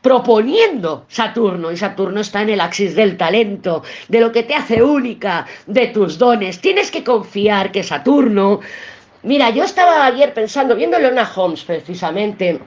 proponiendo 0.00 1.04
Saturno. 1.08 1.70
Y 1.70 1.76
Saturno 1.76 2.20
está 2.20 2.42
en 2.42 2.50
el 2.50 2.60
axis 2.60 2.94
del 2.94 3.16
talento, 3.16 3.82
de 4.08 4.20
lo 4.20 4.32
que 4.32 4.44
te 4.44 4.54
hace 4.54 4.82
única, 4.82 5.46
de 5.66 5.88
tus 5.88 6.16
dones. 6.16 6.60
Tienes 6.60 6.90
que 6.90 7.04
confiar 7.04 7.72
que 7.72 7.82
Saturno... 7.82 8.60
Mira, 9.24 9.50
yo 9.50 9.62
estaba 9.62 10.04
ayer 10.04 10.34
pensando, 10.34 10.74
viendo 10.74 10.98
Leona 10.98 11.30
Holmes 11.36 11.62
precisamente, 11.62 12.60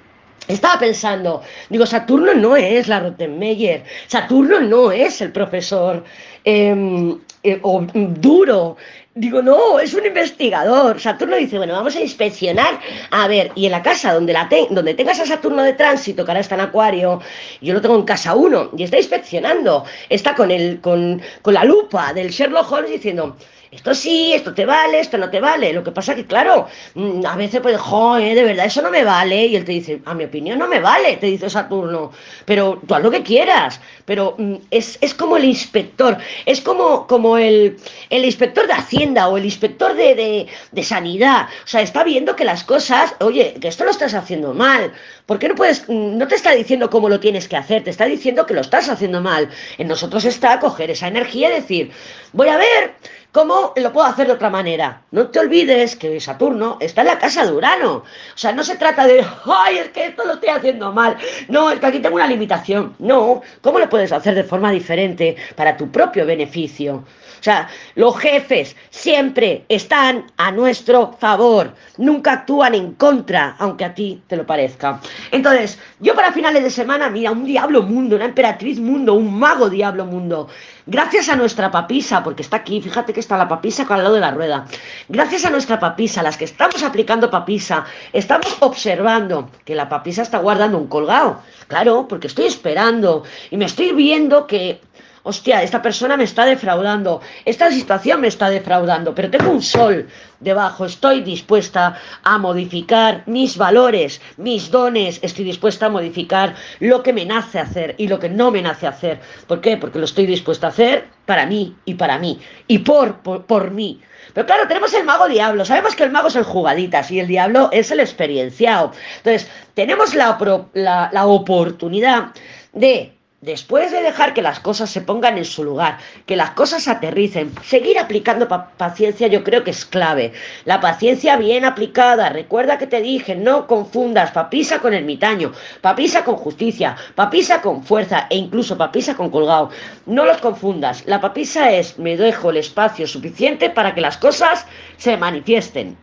estaba 0.48 0.80
pensando, 0.80 1.42
digo, 1.70 1.86
Saturno 1.86 2.34
no 2.34 2.56
es 2.56 2.88
la 2.88 3.00
Rottenmeier, 3.00 3.84
Saturno 4.08 4.60
no 4.60 4.92
es 4.92 5.22
el 5.22 5.32
profesor 5.32 6.04
em, 6.44 7.18
eh, 7.44 7.60
duro, 7.63 8.77
digo, 9.15 9.42
no, 9.42 9.80
es 9.80 9.94
un 9.94 10.06
investigador. 10.06 11.00
Saturno 11.00 11.38
dice, 11.38 11.58
bueno, 11.58 11.74
vamos 11.74 11.96
a 11.96 12.01
inspeccionar, 12.01 12.80
a 13.12 13.27
ver, 13.27 13.51
y 13.56 13.65
en 13.65 13.72
la 13.72 13.82
casa 13.82 14.13
donde, 14.13 14.34
la 14.34 14.48
donde 14.70 14.94
tengas 14.94 15.20
a 15.20 15.25
Saturno 15.25 15.63
de 15.63 15.74
tránsito, 15.74 16.24
que 16.24 16.32
ahora 16.32 16.42
está 16.42 16.56
en 16.56 16.62
Acuario, 16.62 17.22
yo 17.62 17.74
lo 17.74 17.82
tengo 17.82 17.96
en 17.96 18.04
casa 18.04 18.36
1, 18.36 18.72
y 18.77 18.84
está 18.84 18.98
inspeccionando, 18.98 19.86
está 20.10 20.36
con, 20.36 20.51
el, 20.51 20.80
con, 20.82 21.22
con 21.42 21.54
la 21.54 21.63
lupa 21.63 22.13
del 22.13 22.30
Sherlock 22.30 22.72
Holmes 22.72 22.92
diciendo, 22.92 23.38
esto 23.75 23.94
sí, 23.94 24.34
esto 24.34 24.53
te 24.53 24.65
vale, 24.65 25.00
esto 25.00 25.17
no 25.17 25.29
te 25.29 25.39
vale. 25.39 25.74
Lo 25.74 25.84
que 25.84 25.91
pasa 25.91 26.15
que, 26.15 26.25
claro, 26.25 26.67
mm, 26.94 27.25
a 27.25 27.36
veces 27.36 27.62
pues, 27.62 27.77
joder, 27.77 28.36
de 28.36 28.44
verdad, 28.44 28.65
eso 28.65 28.82
no 28.82 28.89
me 28.89 29.03
vale. 29.03 29.46
Y 29.48 29.55
él 29.55 29.65
te 29.65 29.74
dice, 29.74 30.01
a 30.05 30.13
mi 30.13 30.24
opinión 30.24 30.60
no 30.60 30.67
me 30.67 30.79
vale, 30.79 31.17
te 31.17 31.27
dice 31.27 31.50
Saturno. 31.50 32.12
Pero 32.46 32.82
tú 32.88 32.96
haz 32.96 33.03
lo 33.03 33.12
que 33.12 33.24
quieras. 33.24 33.79
Pero 34.05 34.36
mm, 34.38 34.55
es, 34.72 34.98
como 35.17 35.38
el 35.38 35.46
inspector, 35.46 36.17
es 36.46 36.62
como, 36.62 37.05
como 37.08 37.38
el, 37.38 37.77
el, 38.10 38.25
inspector 38.25 38.67
de 38.67 38.74
Hacienda 38.74 39.27
o 39.27 39.38
el 39.38 39.46
inspector 39.46 39.96
de, 39.96 40.48
de, 40.72 40.84
Sanidad. 40.84 41.48
O 41.63 41.67
sea, 41.67 41.82
está 41.82 42.03
viendo 42.03 42.36
que 42.36 42.46
las 42.46 42.63
cosas, 42.63 43.15
oye, 43.20 43.55
que 43.60 43.67
esto 43.67 43.84
lo 43.84 43.91
estás 43.91 44.13
haciendo 44.13 44.53
mal. 44.53 44.94
¿Por 45.25 45.39
qué 45.39 45.48
no 45.50 45.55
puedes, 45.55 45.88
mm, 45.88 46.17
no 46.17 46.27
te 46.27 46.36
está 46.36 46.51
diciendo 46.51 46.89
cómo 46.89 47.10
lo 47.10 47.20
tienes 47.20 47.48
que 47.48 47.58
hacer, 47.58 47.84
te 47.84 47.89
está 47.89 48.05
diciendo 48.05 48.46
que 48.46 48.53
lo 48.53 48.62
estás 48.62 48.89
haciendo 48.89 49.22
mal. 49.22 49.50
En 49.77 49.88
nosotros 49.88 50.25
está 50.25 50.60
coger 50.60 50.91
esa 50.91 51.08
energía 51.08 51.50
y 51.50 51.62
decir, 51.62 51.91
voy 52.34 52.50
a 52.50 52.58
ver 52.58 52.94
¿Cómo 53.36 53.74
lo 53.75 53.92
puedo 53.92 54.08
hacer 54.08 54.27
de 54.27 54.32
otra 54.32 54.50
manera? 54.50 55.01
No 55.12 55.27
te 55.27 55.39
olvides 55.39 55.98
que 55.98 56.22
Saturno 56.22 56.77
está 56.80 57.01
en 57.01 57.08
la 57.08 57.20
casa 57.20 57.46
de 57.46 57.51
Urano. 57.51 57.96
O 57.96 58.04
sea, 58.34 58.54
no 58.54 58.63
se 58.63 58.77
trata 58.77 59.06
de, 59.06 59.25
ay, 59.44 59.80
es 59.80 59.89
que 59.89 60.06
esto 60.06 60.24
lo 60.24 60.36
estoy 60.36 60.48
haciendo 60.48 60.94
mal. 60.94 61.18
No, 61.50 61.70
es 61.70 61.82
que 61.82 61.86
aquí 61.86 62.00
tengo 62.00 62.15
una 62.15 62.27
limitación. 62.27 62.96
No, 62.98 63.42
¿cómo 63.60 63.80
lo 63.80 63.89
puedes 63.89 64.13
hacer 64.13 64.36
de 64.36 64.46
forma 64.46 64.72
diferente 64.72 65.36
para 65.58 65.75
tu 65.75 65.92
propio 65.92 66.25
beneficio? 66.25 67.04
O 67.38 67.44
sea, 67.46 67.68
los 67.94 68.18
jefes 68.18 68.75
siempre 68.89 69.65
están 69.70 70.32
a 70.38 70.51
nuestro 70.51 71.12
favor. 71.20 71.75
Nunca 71.98 72.32
actúan 72.32 72.74
en 72.74 72.94
contra, 72.94 73.56
aunque 73.60 73.86
a 73.86 73.94
ti 73.94 74.24
te 74.27 74.38
lo 74.38 74.48
parezca. 74.48 75.00
Entonces, 75.30 75.77
yo 76.00 76.15
para 76.15 76.32
finales 76.32 76.63
de 76.63 76.72
semana, 76.72 77.10
mira, 77.10 77.32
un 77.32 77.46
diablo 77.46 77.84
mundo, 77.84 78.15
una 78.15 78.25
emperatriz 78.25 78.80
mundo, 78.80 79.13
un 79.13 79.38
mago 79.38 79.70
diablo 79.70 80.06
mundo. 80.06 80.48
Gracias 80.88 81.30
a 81.30 81.36
nuestra 81.36 81.70
papisa, 81.70 82.24
porque 82.24 82.42
está 82.42 82.58
aquí, 82.58 82.82
fíjate 82.82 83.13
que 83.13 83.20
está 83.25 83.38
la 83.38 83.48
papisa 83.48 83.86
al 83.89 84.03
lado 84.03 84.15
de 84.15 84.22
la 84.22 84.32
rueda. 84.32 84.65
Gracias 85.10 85.46
a 85.46 85.50
nuestra 85.50 85.79
papisa, 85.79 86.22
las 86.22 86.38
que 86.38 86.46
estamos 86.46 86.84
aplicando 86.84 87.29
papisa, 87.29 87.86
estamos 88.13 88.55
observando 88.60 89.50
que 89.65 89.75
la 89.75 89.89
papisa 89.89 90.22
está 90.22 90.38
guardando 90.38 90.77
un 90.77 90.88
colgado. 90.88 91.41
Claro, 91.67 92.08
porque 92.08 92.27
estoy 92.27 92.46
esperando 92.46 93.24
y 93.50 93.58
me 93.58 93.65
estoy 93.65 93.94
viendo 93.94 94.46
que 94.46 94.79
hostia, 95.25 95.63
esta 95.63 95.82
persona 95.82 96.17
me 96.17 96.24
está 96.24 96.46
defraudando, 96.46 97.20
esta 97.46 97.72
situación 97.72 98.22
me 98.22 98.27
está 98.27 98.48
defraudando, 98.48 99.15
pero 99.15 99.32
tengo 99.32 99.50
un 99.50 99.62
sol 99.62 100.08
debajo, 100.39 100.86
estoy 100.86 101.22
dispuesta 101.22 102.00
a 102.24 102.38
modificar 102.38 103.24
mis 103.25 103.58
valores, 103.58 104.22
mis 104.38 104.70
dones, 104.70 105.20
estoy 105.24 105.46
dispuesta 105.46 105.88
a 105.88 105.89
modificar 105.89 106.53
lo 106.79 107.01
que 107.01 107.12
me 107.12 107.25
nace 107.25 107.58
hacer 107.60 107.96
y 107.98 108.08
lo 108.08 108.20
que 108.20 108.29
no 108.29 108.51
me 108.51 108.62
nace 108.62 108.86
hacer. 108.86 109.20
¿Por 109.48 109.62
qué? 109.62 109.77
Porque 109.77 109.98
lo 109.98 110.05
estoy 110.05 110.27
dispuesta 110.27 110.67
a 110.67 110.70
hacer 110.70 111.08
para 111.25 111.48
mí 111.48 111.75
y 111.86 111.96
para 111.96 112.20
mí 112.20 112.39
y 112.67 112.79
por, 112.79 113.17
por, 113.22 113.72
mí. 113.72 114.01
Pero 114.36 114.46
claro, 114.46 114.67
tenemos 114.67 114.94
el 114.94 115.05
mago 115.05 115.27
diablo. 115.27 115.65
Sabemos 115.65 115.96
que 115.96 116.03
el 116.03 116.12
mago 116.12 116.27
es 116.27 116.36
el 116.36 116.44
jugaditas 116.44 117.10
y 117.10 117.20
el 117.20 117.27
diablo 117.27 117.70
es 117.72 117.89
el 117.89 118.00
experienciado. 118.00 118.91
Entonces, 119.17 119.50
tenemos 119.74 120.13
la, 120.13 120.38
la, 120.74 121.10
la 121.12 121.25
oportunidad 121.25 122.27
de 122.74 123.15
después 123.46 123.92
de 123.92 124.02
dejar 124.02 124.34
que 124.34 124.42
las 124.42 124.60
cosas 124.60 124.90
se 124.90 125.02
pongan 125.02 125.38
en 125.38 125.46
su 125.46 125.64
lugar, 125.64 126.00
que 126.25 126.36
las 126.36 126.52
cosas 126.52 126.88
aterricen, 126.88 127.54
seguir 127.64 128.00
aplicando 128.00 128.48
paciencia 128.48 129.28
yo 129.28 129.44
creo 129.44 129.64
que 129.64 129.72
es 129.72 129.86
clave. 129.86 130.34
La 130.66 130.82
paciencia 130.82 131.38
bien 131.38 131.64
aplicada, 131.64 132.30
recuerda 132.30 132.80
que 132.80 132.88
te 132.88 133.02
dije, 133.02 133.36
no 133.36 133.68
confundas 133.68 134.32
papisa 134.32 134.80
con 134.80 134.94
ermitaño, 134.94 135.52
papisa 135.82 136.25
con 136.25 136.36
justicia, 136.38 136.96
papisa 137.14 137.62
con 137.62 137.84
fuerza 137.84 138.25
e 138.30 138.36
incluso 138.36 138.78
papisa 138.78 139.16
con 139.16 139.30
colgado. 139.30 139.70
No 140.08 140.25
los 140.25 140.38
confundas. 140.38 141.04
La 141.06 141.22
papisa 141.22 141.72
es 141.72 142.00
me 142.00 142.18
dejo 142.18 142.50
el 142.50 142.58
espacio 142.58 143.08
suficiente 143.08 143.70
para 143.70 143.94
que 143.94 144.02
las 144.02 144.18
cosas 144.18 144.66
se 144.98 145.18
manifiesten. 145.18 145.98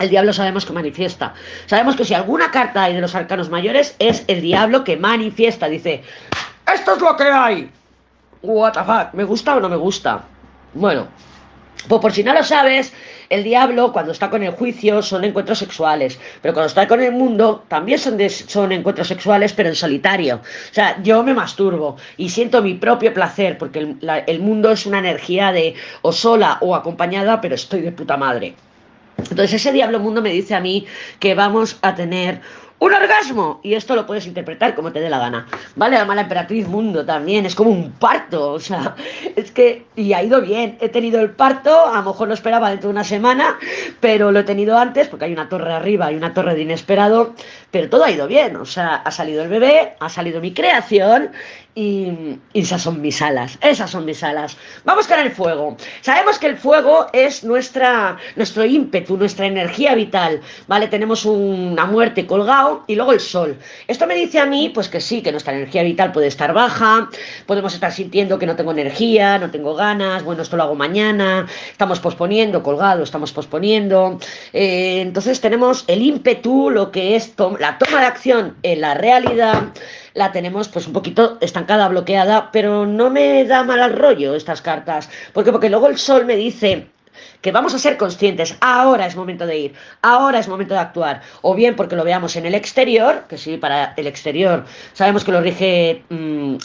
El 0.00 0.08
diablo 0.08 0.32
sabemos 0.32 0.64
que 0.64 0.72
manifiesta. 0.72 1.34
Sabemos 1.66 1.94
que 1.94 2.04
si 2.04 2.14
alguna 2.14 2.50
carta 2.50 2.84
hay 2.84 2.94
de 2.94 3.00
los 3.00 3.14
arcanos 3.14 3.50
mayores 3.50 3.94
es 3.98 4.24
el 4.26 4.40
diablo 4.40 4.84
que 4.84 4.96
manifiesta. 4.96 5.68
Dice, 5.68 6.02
esto 6.66 6.94
es 6.94 7.00
lo 7.00 7.16
que 7.16 7.24
hay. 7.24 7.70
What 8.42 8.72
the 8.72 8.80
fuck, 8.84 9.14
¿me 9.14 9.24
gusta 9.24 9.56
o 9.56 9.60
no 9.60 9.68
me 9.68 9.76
gusta? 9.76 10.24
Bueno, 10.74 11.06
pues 11.88 12.00
por 12.00 12.12
si 12.12 12.22
no 12.22 12.32
lo 12.32 12.42
sabes, 12.42 12.92
el 13.28 13.44
diablo 13.44 13.92
cuando 13.92 14.12
está 14.12 14.30
con 14.30 14.42
el 14.42 14.52
juicio 14.52 15.02
son 15.02 15.24
encuentros 15.24 15.58
sexuales, 15.58 16.18
pero 16.40 16.54
cuando 16.54 16.68
está 16.68 16.86
con 16.86 17.00
el 17.00 17.12
mundo 17.12 17.64
también 17.68 17.98
son, 17.98 18.18
son 18.28 18.72
encuentros 18.72 19.08
sexuales, 19.08 19.52
pero 19.52 19.68
en 19.68 19.74
solitario. 19.74 20.36
O 20.36 20.74
sea, 20.74 21.02
yo 21.02 21.22
me 21.22 21.34
masturbo 21.34 21.96
y 22.16 22.28
siento 22.28 22.62
mi 22.62 22.74
propio 22.74 23.12
placer, 23.12 23.58
porque 23.58 23.80
el, 23.80 23.98
el 24.26 24.40
mundo 24.40 24.70
es 24.70 24.86
una 24.86 24.98
energía 24.98 25.52
de 25.52 25.74
o 26.02 26.12
sola 26.12 26.58
o 26.60 26.74
acompañada, 26.74 27.40
pero 27.40 27.54
estoy 27.54 27.80
de 27.80 27.92
puta 27.92 28.16
madre. 28.16 28.54
Entonces 29.18 29.54
ese 29.54 29.72
diablo 29.72 30.00
mundo 30.00 30.22
me 30.22 30.30
dice 30.30 30.54
a 30.54 30.60
mí 30.60 30.86
que 31.18 31.34
vamos 31.34 31.78
a 31.82 31.94
tener 31.94 32.40
un 32.82 32.92
orgasmo. 32.92 33.60
Y 33.62 33.74
esto 33.74 33.94
lo 33.94 34.06
puedes 34.06 34.26
interpretar 34.26 34.74
como 34.74 34.90
te 34.90 35.00
dé 35.00 35.08
la 35.08 35.18
gana. 35.18 35.46
¿Vale? 35.76 35.96
La 35.96 36.04
mala 36.04 36.22
emperatriz 36.22 36.66
mundo 36.66 37.06
también. 37.06 37.46
Es 37.46 37.54
como 37.54 37.70
un 37.70 37.92
parto. 37.92 38.52
O 38.52 38.60
sea, 38.60 38.96
es 39.36 39.52
que. 39.52 39.86
Y 39.94 40.12
ha 40.14 40.22
ido 40.22 40.40
bien. 40.40 40.76
He 40.80 40.88
tenido 40.88 41.20
el 41.20 41.30
parto. 41.30 41.86
A 41.86 41.98
lo 41.98 42.10
mejor 42.10 42.26
lo 42.26 42.34
esperaba 42.34 42.70
dentro 42.70 42.88
de 42.88 42.94
una 42.94 43.04
semana. 43.04 43.56
Pero 44.00 44.32
lo 44.32 44.40
he 44.40 44.44
tenido 44.44 44.76
antes 44.76 45.06
porque 45.06 45.26
hay 45.26 45.32
una 45.32 45.48
torre 45.48 45.72
arriba 45.72 46.10
y 46.10 46.16
una 46.16 46.34
torre 46.34 46.56
de 46.56 46.62
inesperado. 46.62 47.34
Pero 47.72 47.88
todo 47.88 48.04
ha 48.04 48.10
ido 48.12 48.28
bien. 48.28 48.54
O 48.56 48.64
sea, 48.64 48.96
ha 48.96 49.10
salido 49.10 49.42
el 49.42 49.48
bebé. 49.48 49.94
Ha 49.98 50.08
salido 50.08 50.40
mi 50.40 50.54
creación. 50.54 51.32
Y, 51.74 52.38
esas 52.52 52.82
son 52.82 53.00
mis 53.00 53.22
alas, 53.22 53.58
esas 53.62 53.90
son 53.90 54.04
mis 54.04 54.22
alas. 54.22 54.58
Vamos 54.84 55.06
con 55.06 55.18
el 55.18 55.30
fuego. 55.30 55.76
Sabemos 56.02 56.38
que 56.38 56.46
el 56.46 56.58
fuego 56.58 57.06
es 57.14 57.44
nuestra, 57.44 58.18
nuestro 58.36 58.66
ímpetu, 58.66 59.16
nuestra 59.16 59.46
energía 59.46 59.94
vital, 59.94 60.42
¿vale? 60.66 60.88
Tenemos 60.88 61.24
una 61.24 61.86
muerte 61.86 62.26
colgado 62.26 62.84
y 62.86 62.94
luego 62.94 63.12
el 63.12 63.20
sol. 63.20 63.56
Esto 63.88 64.06
me 64.06 64.14
dice 64.14 64.38
a 64.38 64.44
mí, 64.44 64.68
pues 64.68 64.90
que 64.90 65.00
sí, 65.00 65.22
que 65.22 65.32
nuestra 65.32 65.54
energía 65.54 65.82
vital 65.82 66.12
puede 66.12 66.26
estar 66.26 66.52
baja, 66.52 67.08
podemos 67.46 67.72
estar 67.72 67.90
sintiendo 67.90 68.38
que 68.38 68.44
no 68.44 68.54
tengo 68.54 68.72
energía, 68.72 69.38
no 69.38 69.50
tengo 69.50 69.74
ganas, 69.74 70.24
bueno, 70.24 70.42
esto 70.42 70.58
lo 70.58 70.64
hago 70.64 70.74
mañana, 70.74 71.46
estamos 71.70 72.00
posponiendo, 72.00 72.62
colgado, 72.62 73.02
estamos 73.02 73.32
posponiendo. 73.32 74.18
Eh, 74.52 75.00
entonces 75.00 75.40
tenemos 75.40 75.84
el 75.86 76.02
ímpetu, 76.02 76.68
lo 76.68 76.90
que 76.90 77.16
es 77.16 77.34
la 77.62 77.78
toma 77.78 78.00
de 78.00 78.06
acción 78.06 78.56
en 78.64 78.80
la 78.80 78.94
realidad 78.94 79.68
la 80.14 80.32
tenemos 80.32 80.68
pues 80.68 80.88
un 80.88 80.92
poquito 80.92 81.38
estancada, 81.40 81.86
bloqueada, 81.86 82.50
pero 82.50 82.86
no 82.86 83.08
me 83.08 83.44
da 83.44 83.62
mal 83.62 83.80
al 83.80 83.96
rollo 83.96 84.34
estas 84.34 84.60
cartas. 84.60 85.08
porque 85.32 85.52
Porque 85.52 85.70
luego 85.70 85.86
el 85.86 85.96
sol 85.96 86.24
me 86.24 86.34
dice 86.34 86.88
que 87.42 87.52
vamos 87.52 87.74
a 87.74 87.78
ser 87.78 87.98
conscientes, 87.98 88.56
ahora 88.60 89.06
es 89.06 89.14
momento 89.14 89.46
de 89.46 89.58
ir, 89.58 89.74
ahora 90.00 90.38
es 90.38 90.48
momento 90.48 90.72
de 90.72 90.80
actuar, 90.80 91.20
o 91.42 91.54
bien 91.54 91.76
porque 91.76 91.96
lo 91.96 92.04
veamos 92.04 92.36
en 92.36 92.46
el 92.46 92.54
exterior, 92.54 93.24
que 93.28 93.36
sí, 93.36 93.58
para 93.58 93.92
el 93.96 94.06
exterior 94.06 94.64
sabemos 94.94 95.24
que 95.24 95.32
lo 95.32 95.40
rige 95.42 96.02
mm, 96.08 96.56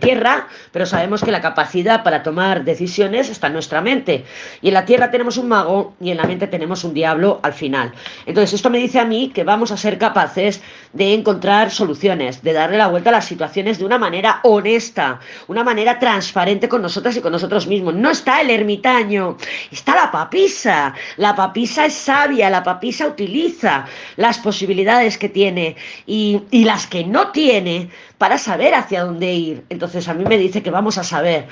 tierra, 0.00 0.46
pero 0.70 0.86
sabemos 0.86 1.22
que 1.22 1.32
la 1.32 1.40
capacidad 1.40 2.04
para 2.04 2.22
tomar 2.22 2.64
decisiones 2.64 3.28
está 3.28 3.48
en 3.48 3.54
nuestra 3.54 3.80
mente, 3.80 4.24
y 4.62 4.68
en 4.68 4.74
la 4.74 4.84
tierra 4.84 5.10
tenemos 5.10 5.36
un 5.36 5.48
mago 5.48 5.94
y 6.00 6.10
en 6.10 6.18
la 6.18 6.24
mente 6.24 6.46
tenemos 6.46 6.84
un 6.84 6.94
diablo 6.94 7.40
al 7.42 7.52
final. 7.52 7.92
Entonces 8.26 8.52
esto 8.52 8.70
me 8.70 8.78
dice 8.78 9.00
a 9.00 9.04
mí 9.04 9.32
que 9.34 9.42
vamos 9.44 9.72
a 9.72 9.76
ser 9.76 9.98
capaces 9.98 10.60
de 10.92 11.14
encontrar 11.14 11.72
soluciones, 11.72 12.42
de 12.42 12.52
darle 12.52 12.78
la 12.78 12.88
vuelta 12.88 13.10
a 13.10 13.12
las 13.12 13.24
situaciones 13.24 13.78
de 13.78 13.84
una 13.84 13.98
manera 13.98 14.40
honesta, 14.44 15.20
una 15.48 15.64
manera 15.64 15.98
transparente 15.98 16.68
con 16.68 16.82
nosotras 16.82 17.16
y 17.16 17.20
con 17.20 17.32
nosotros 17.32 17.66
mismos. 17.66 17.94
No 17.94 18.10
está 18.10 18.40
el 18.40 18.50
ermitaño, 18.50 19.36
está 19.70 19.88
está 19.88 20.04
la 20.04 20.10
papisa. 20.18 20.94
La 21.16 21.34
papisa 21.36 21.86
es 21.86 21.94
sabia, 21.94 22.50
la 22.50 22.62
papisa 22.62 23.06
utiliza 23.06 23.86
las 24.16 24.38
posibilidades 24.38 25.16
que 25.16 25.28
tiene 25.28 25.76
y, 26.06 26.42
y 26.50 26.64
las 26.64 26.86
que 26.86 27.04
no 27.04 27.30
tiene 27.30 27.90
para 28.18 28.36
saber 28.36 28.74
hacia 28.74 29.04
dónde 29.04 29.32
ir. 29.32 29.64
Entonces 29.68 30.08
a 30.08 30.14
mí 30.14 30.24
me 30.24 30.38
dice 30.38 30.62
que 30.62 30.70
vamos 30.70 30.98
a 30.98 31.04
saber. 31.04 31.46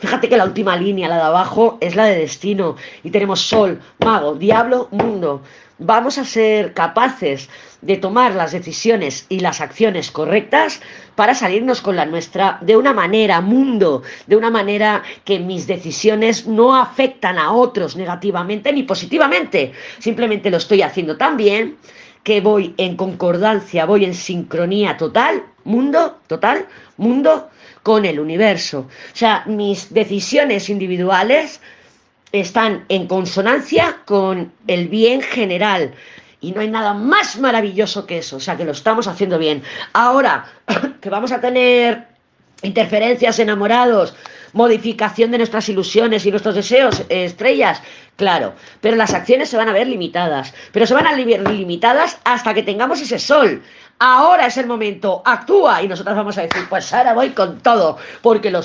Fíjate 0.00 0.28
que 0.28 0.36
la 0.36 0.44
última 0.44 0.76
línea, 0.76 1.08
la 1.08 1.16
de 1.16 1.22
abajo, 1.22 1.78
es 1.80 1.94
la 1.94 2.04
de 2.06 2.18
destino. 2.18 2.76
Y 3.02 3.10
tenemos 3.10 3.40
sol, 3.40 3.80
mago, 4.00 4.34
diablo, 4.34 4.88
mundo. 4.90 5.42
Vamos 5.84 6.16
a 6.16 6.24
ser 6.24 6.74
capaces 6.74 7.48
de 7.80 7.96
tomar 7.96 8.36
las 8.36 8.52
decisiones 8.52 9.26
y 9.28 9.40
las 9.40 9.60
acciones 9.60 10.12
correctas 10.12 10.80
para 11.16 11.34
salirnos 11.34 11.80
con 11.80 11.96
la 11.96 12.06
nuestra 12.06 12.58
de 12.60 12.76
una 12.76 12.92
manera, 12.92 13.40
mundo, 13.40 14.04
de 14.28 14.36
una 14.36 14.50
manera 14.50 15.02
que 15.24 15.40
mis 15.40 15.66
decisiones 15.66 16.46
no 16.46 16.76
afectan 16.76 17.36
a 17.36 17.50
otros 17.50 17.96
negativamente 17.96 18.72
ni 18.72 18.84
positivamente. 18.84 19.72
Simplemente 19.98 20.50
lo 20.50 20.58
estoy 20.58 20.82
haciendo 20.82 21.16
tan 21.16 21.36
bien 21.36 21.76
que 22.22 22.40
voy 22.40 22.74
en 22.76 22.96
concordancia, 22.96 23.84
voy 23.84 24.04
en 24.04 24.14
sincronía 24.14 24.96
total, 24.96 25.42
mundo, 25.64 26.20
total, 26.28 26.66
mundo 26.96 27.50
con 27.82 28.04
el 28.04 28.20
universo. 28.20 28.86
O 28.86 29.16
sea, 29.16 29.42
mis 29.46 29.92
decisiones 29.92 30.70
individuales 30.70 31.60
están 32.32 32.84
en 32.88 33.06
consonancia 33.06 33.98
con 34.04 34.52
el 34.66 34.88
bien 34.88 35.20
general. 35.22 35.92
Y 36.40 36.52
no 36.52 36.60
hay 36.60 36.68
nada 36.68 36.92
más 36.94 37.38
maravilloso 37.38 38.04
que 38.06 38.18
eso. 38.18 38.36
O 38.36 38.40
sea, 38.40 38.56
que 38.56 38.64
lo 38.64 38.72
estamos 38.72 39.06
haciendo 39.06 39.38
bien. 39.38 39.62
Ahora, 39.92 40.46
que 41.00 41.10
vamos 41.10 41.30
a 41.30 41.40
tener 41.40 42.06
interferencias 42.62 43.38
enamorados, 43.38 44.14
modificación 44.52 45.30
de 45.30 45.38
nuestras 45.38 45.68
ilusiones 45.68 46.24
y 46.26 46.30
nuestros 46.30 46.54
deseos, 46.54 47.04
estrellas, 47.08 47.82
claro, 48.16 48.54
pero 48.80 48.96
las 48.96 49.14
acciones 49.14 49.48
se 49.48 49.56
van 49.56 49.68
a 49.68 49.72
ver 49.72 49.86
limitadas, 49.86 50.54
pero 50.72 50.86
se 50.86 50.94
van 50.94 51.06
a 51.06 51.14
ver 51.14 51.48
limitadas 51.50 52.18
hasta 52.24 52.54
que 52.54 52.62
tengamos 52.62 53.00
ese 53.00 53.18
sol, 53.18 53.62
ahora 54.02 54.46
es 54.46 54.56
el 54.56 54.66
momento, 54.66 55.22
actúa. 55.24 55.82
Y 55.82 55.88
nosotras 55.88 56.16
vamos 56.16 56.36
a 56.36 56.42
decir, 56.42 56.64
pues 56.68 56.92
ahora 56.92 57.14
voy 57.14 57.30
con 57.30 57.60
todo, 57.60 57.98
porque 58.20 58.50
lo, 58.50 58.62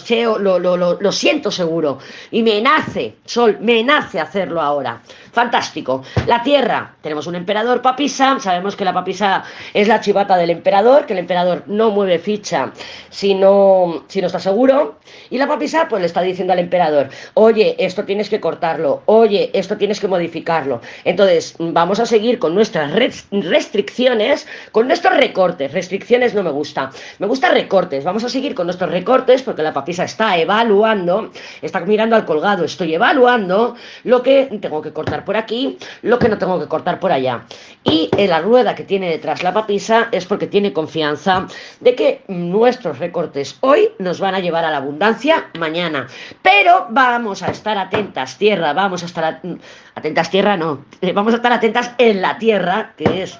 lo, 0.59 1.11
siento 1.11 1.51
seguro. 1.51 1.99
Y 2.31 2.41
me 2.41 2.59
nace, 2.59 3.17
Sol, 3.25 3.57
me 3.61 3.83
nace 3.83 4.19
hacerlo 4.19 4.61
ahora. 4.61 5.01
Fantástico. 5.37 6.01
La 6.25 6.41
Tierra, 6.41 6.95
tenemos 6.99 7.27
un 7.27 7.35
emperador 7.35 7.83
papisa, 7.83 8.39
sabemos 8.39 8.75
que 8.75 8.83
la 8.83 8.91
papisa 8.91 9.43
es 9.71 9.87
la 9.87 10.01
chivata 10.01 10.35
del 10.35 10.49
emperador, 10.49 11.05
que 11.05 11.13
el 11.13 11.19
emperador 11.19 11.61
no 11.67 11.91
mueve 11.91 12.17
ficha 12.17 12.71
si 13.11 13.35
no, 13.35 14.03
si 14.07 14.19
no 14.19 14.25
está 14.25 14.39
seguro. 14.39 14.97
Y 15.29 15.37
la 15.37 15.45
papisa 15.45 15.85
pues 15.87 16.01
le 16.01 16.07
está 16.07 16.21
diciendo 16.21 16.53
al 16.53 16.59
emperador, 16.59 17.09
oye, 17.35 17.75
esto 17.77 18.03
tienes 18.03 18.29
que 18.29 18.39
cortarlo, 18.39 19.03
oye, 19.05 19.51
esto 19.53 19.77
tienes 19.77 19.99
que 19.99 20.07
modificarlo. 20.07 20.81
Entonces, 21.03 21.53
vamos 21.59 21.99
a 21.99 22.07
seguir 22.07 22.39
con 22.39 22.55
nuestras 22.55 22.91
restricciones, 23.29 24.47
con 24.71 24.87
nuestros 24.87 25.17
recortes, 25.17 25.71
restricciones 25.71 26.33
no 26.33 26.41
me 26.41 26.49
gusta. 26.49 26.89
Me 27.19 27.27
gusta 27.27 27.49
recortes. 27.49 28.03
Vamos 28.03 28.23
a 28.23 28.29
seguir 28.29 28.55
con 28.55 28.65
nuestros 28.65 28.89
recortes 28.89 29.43
porque 29.43 29.61
la 29.61 29.71
papisa 29.71 30.03
está 30.03 30.35
evaluando, 30.35 31.31
está 31.61 31.81
mirando 31.81 32.15
al 32.15 32.25
colgado, 32.25 32.65
estoy 32.65 32.95
evaluando 32.95 33.75
lo 34.03 34.23
que 34.23 34.45
tengo 34.59 34.81
que 34.81 34.91
cortar 34.91 35.26
por 35.27 35.35
aquí, 35.35 35.77
lo 36.03 36.17
que 36.19 36.29
no 36.29 36.37
tengo 36.37 36.57
que 36.57 36.67
cortar 36.67 37.01
por 37.01 37.11
allá. 37.11 37.43
Y 37.83 38.09
en 38.15 38.29
la 38.29 38.39
rueda 38.39 38.75
que 38.75 38.85
tiene 38.85 39.09
detrás 39.09 39.43
la 39.43 39.53
papisa 39.53 40.07
es 40.13 40.25
porque 40.25 40.47
tiene 40.47 40.71
confianza 40.71 41.47
de 41.81 41.95
que 41.95 42.21
nuestros 42.29 42.97
recortes 42.97 43.57
hoy 43.59 43.89
nos 43.99 44.21
van 44.21 44.35
a 44.35 44.39
llevar 44.39 44.63
a 44.63 44.71
la 44.71 44.77
abundancia 44.77 45.49
mañana. 45.59 46.07
Pero 46.41 46.87
vamos 46.91 47.43
a 47.43 47.51
estar 47.51 47.77
atentas, 47.77 48.37
tierra, 48.37 48.71
vamos 48.71 49.03
a 49.03 49.05
estar 49.05 49.41
atentas, 49.95 50.31
tierra, 50.31 50.55
no, 50.55 50.85
eh, 51.01 51.11
vamos 51.11 51.33
a 51.33 51.37
estar 51.37 51.51
atentas 51.51 51.91
en 51.97 52.21
la 52.21 52.37
tierra, 52.37 52.93
que 52.95 53.23
es 53.23 53.37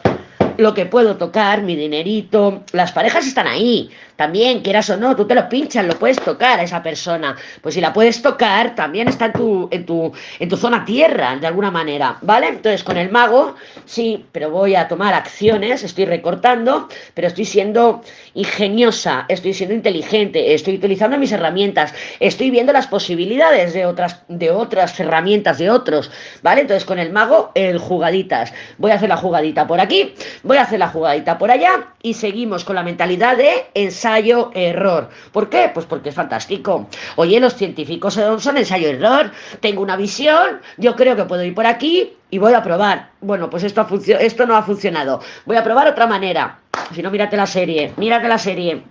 lo 0.58 0.74
que 0.74 0.86
puedo 0.86 1.18
tocar, 1.18 1.62
mi 1.62 1.76
dinerito. 1.76 2.64
Las 2.74 2.92
parejas 2.92 3.28
están 3.28 3.48
ahí. 3.48 3.90
También, 4.18 4.62
quieras 4.62 4.90
o 4.90 4.98
no, 4.98 5.16
tú 5.16 5.28
te 5.28 5.36
lo 5.36 5.48
pinchas, 5.48 5.86
lo 5.86 5.94
puedes 5.94 6.20
tocar 6.20 6.60
a 6.60 6.64
esa 6.64 6.82
persona. 6.82 7.36
Pues 7.62 7.76
si 7.76 7.82
la 7.82 7.94
puedes 7.94 8.24
tocar, 8.24 8.74
también 8.74 9.08
está 9.08 9.28
en 9.28 9.34
tu, 9.34 9.68
en 9.72 9.86
tu, 9.86 10.12
en 10.40 10.50
tu 10.50 10.58
zona 10.58 10.84
tierra, 10.86 11.36
de 11.36 11.46
alguna 11.46 11.70
manera, 11.70 12.18
¿vale? 12.24 12.48
Entonces, 12.48 12.84
con 12.84 12.98
el 12.98 13.12
mago, 13.12 13.56
sí, 13.86 14.26
pero 14.32 14.50
voy 14.50 14.74
a 14.74 14.88
tomar 14.88 15.14
acciones, 15.14 15.84
estoy 15.84 16.06
recortando, 16.06 16.90
pero 17.14 17.28
estoy 17.28 17.46
siendo 17.46 18.02
ingeniosa, 18.34 19.26
estoy 19.30 19.54
siendo 19.54 19.76
inteligente, 19.76 20.56
estoy 20.56 20.78
utilizando 20.78 21.20
mis 21.20 21.32
herramientas, 21.32 21.94
estoy 22.20 22.50
viendo 22.50 22.74
las 22.74 22.88
posibilidades 22.88 23.74
de 23.74 23.86
otras, 23.86 24.24
de 24.28 24.50
otras 24.50 25.00
herramientas 25.00 25.60
de 25.60 25.70
otros, 25.70 26.10
¿vale? 26.41 26.62
Entonces, 26.62 26.86
con 26.86 26.98
el 26.98 27.12
mago, 27.12 27.52
el 27.54 27.78
jugaditas. 27.78 28.52
Voy 28.80 28.89
a 28.89 28.96
hacer 28.96 29.10
la 29.10 29.17
jugadita 29.17 29.67
por 29.67 29.80
aquí, 29.80 30.15
voy 30.48 30.58
a 30.58 30.64
hacer 30.64 30.80
la 30.80 30.88
jugadita 30.88 31.38
por 31.38 31.52
allá 31.52 31.88
y 32.02 32.14
seguimos 32.14 32.64
con 32.64 32.76
la 32.76 32.84
mentalidad 32.84 33.38
de 33.38 33.68
ensayo 33.74 34.08
ensayo-error. 34.18 35.10
¿Por 35.32 35.50
qué? 35.50 35.70
Pues 35.74 35.86
porque 35.86 36.10
es 36.10 36.16
fantástico. 36.16 36.88
Oye, 37.16 37.40
los 37.40 37.56
científicos 37.56 38.14
son 38.14 38.58
ensayo-error. 38.58 39.32
Tengo 39.60 39.82
una 39.82 39.96
visión, 39.96 40.62
yo 40.78 40.96
creo 40.96 41.16
que 41.16 41.26
puedo 41.26 41.44
ir 41.44 41.54
por 41.54 41.66
aquí 41.66 42.14
y 42.30 42.38
voy 42.38 42.54
a 42.54 42.64
probar. 42.64 43.10
Bueno, 43.22 43.50
pues 43.50 43.64
esto, 43.64 43.88
esto 44.20 44.46
no 44.46 44.56
ha 44.56 44.64
funcionado. 44.64 45.22
Voy 45.46 45.58
a 45.58 45.64
probar 45.64 45.88
otra 45.88 46.08
manera. 46.08 46.60
Si 46.94 47.02
no, 47.02 47.12
mírate 47.12 47.38
la 47.38 47.48
serie, 47.48 47.94
mírate 47.98 48.28
la 48.28 48.38
serie. 48.38 48.84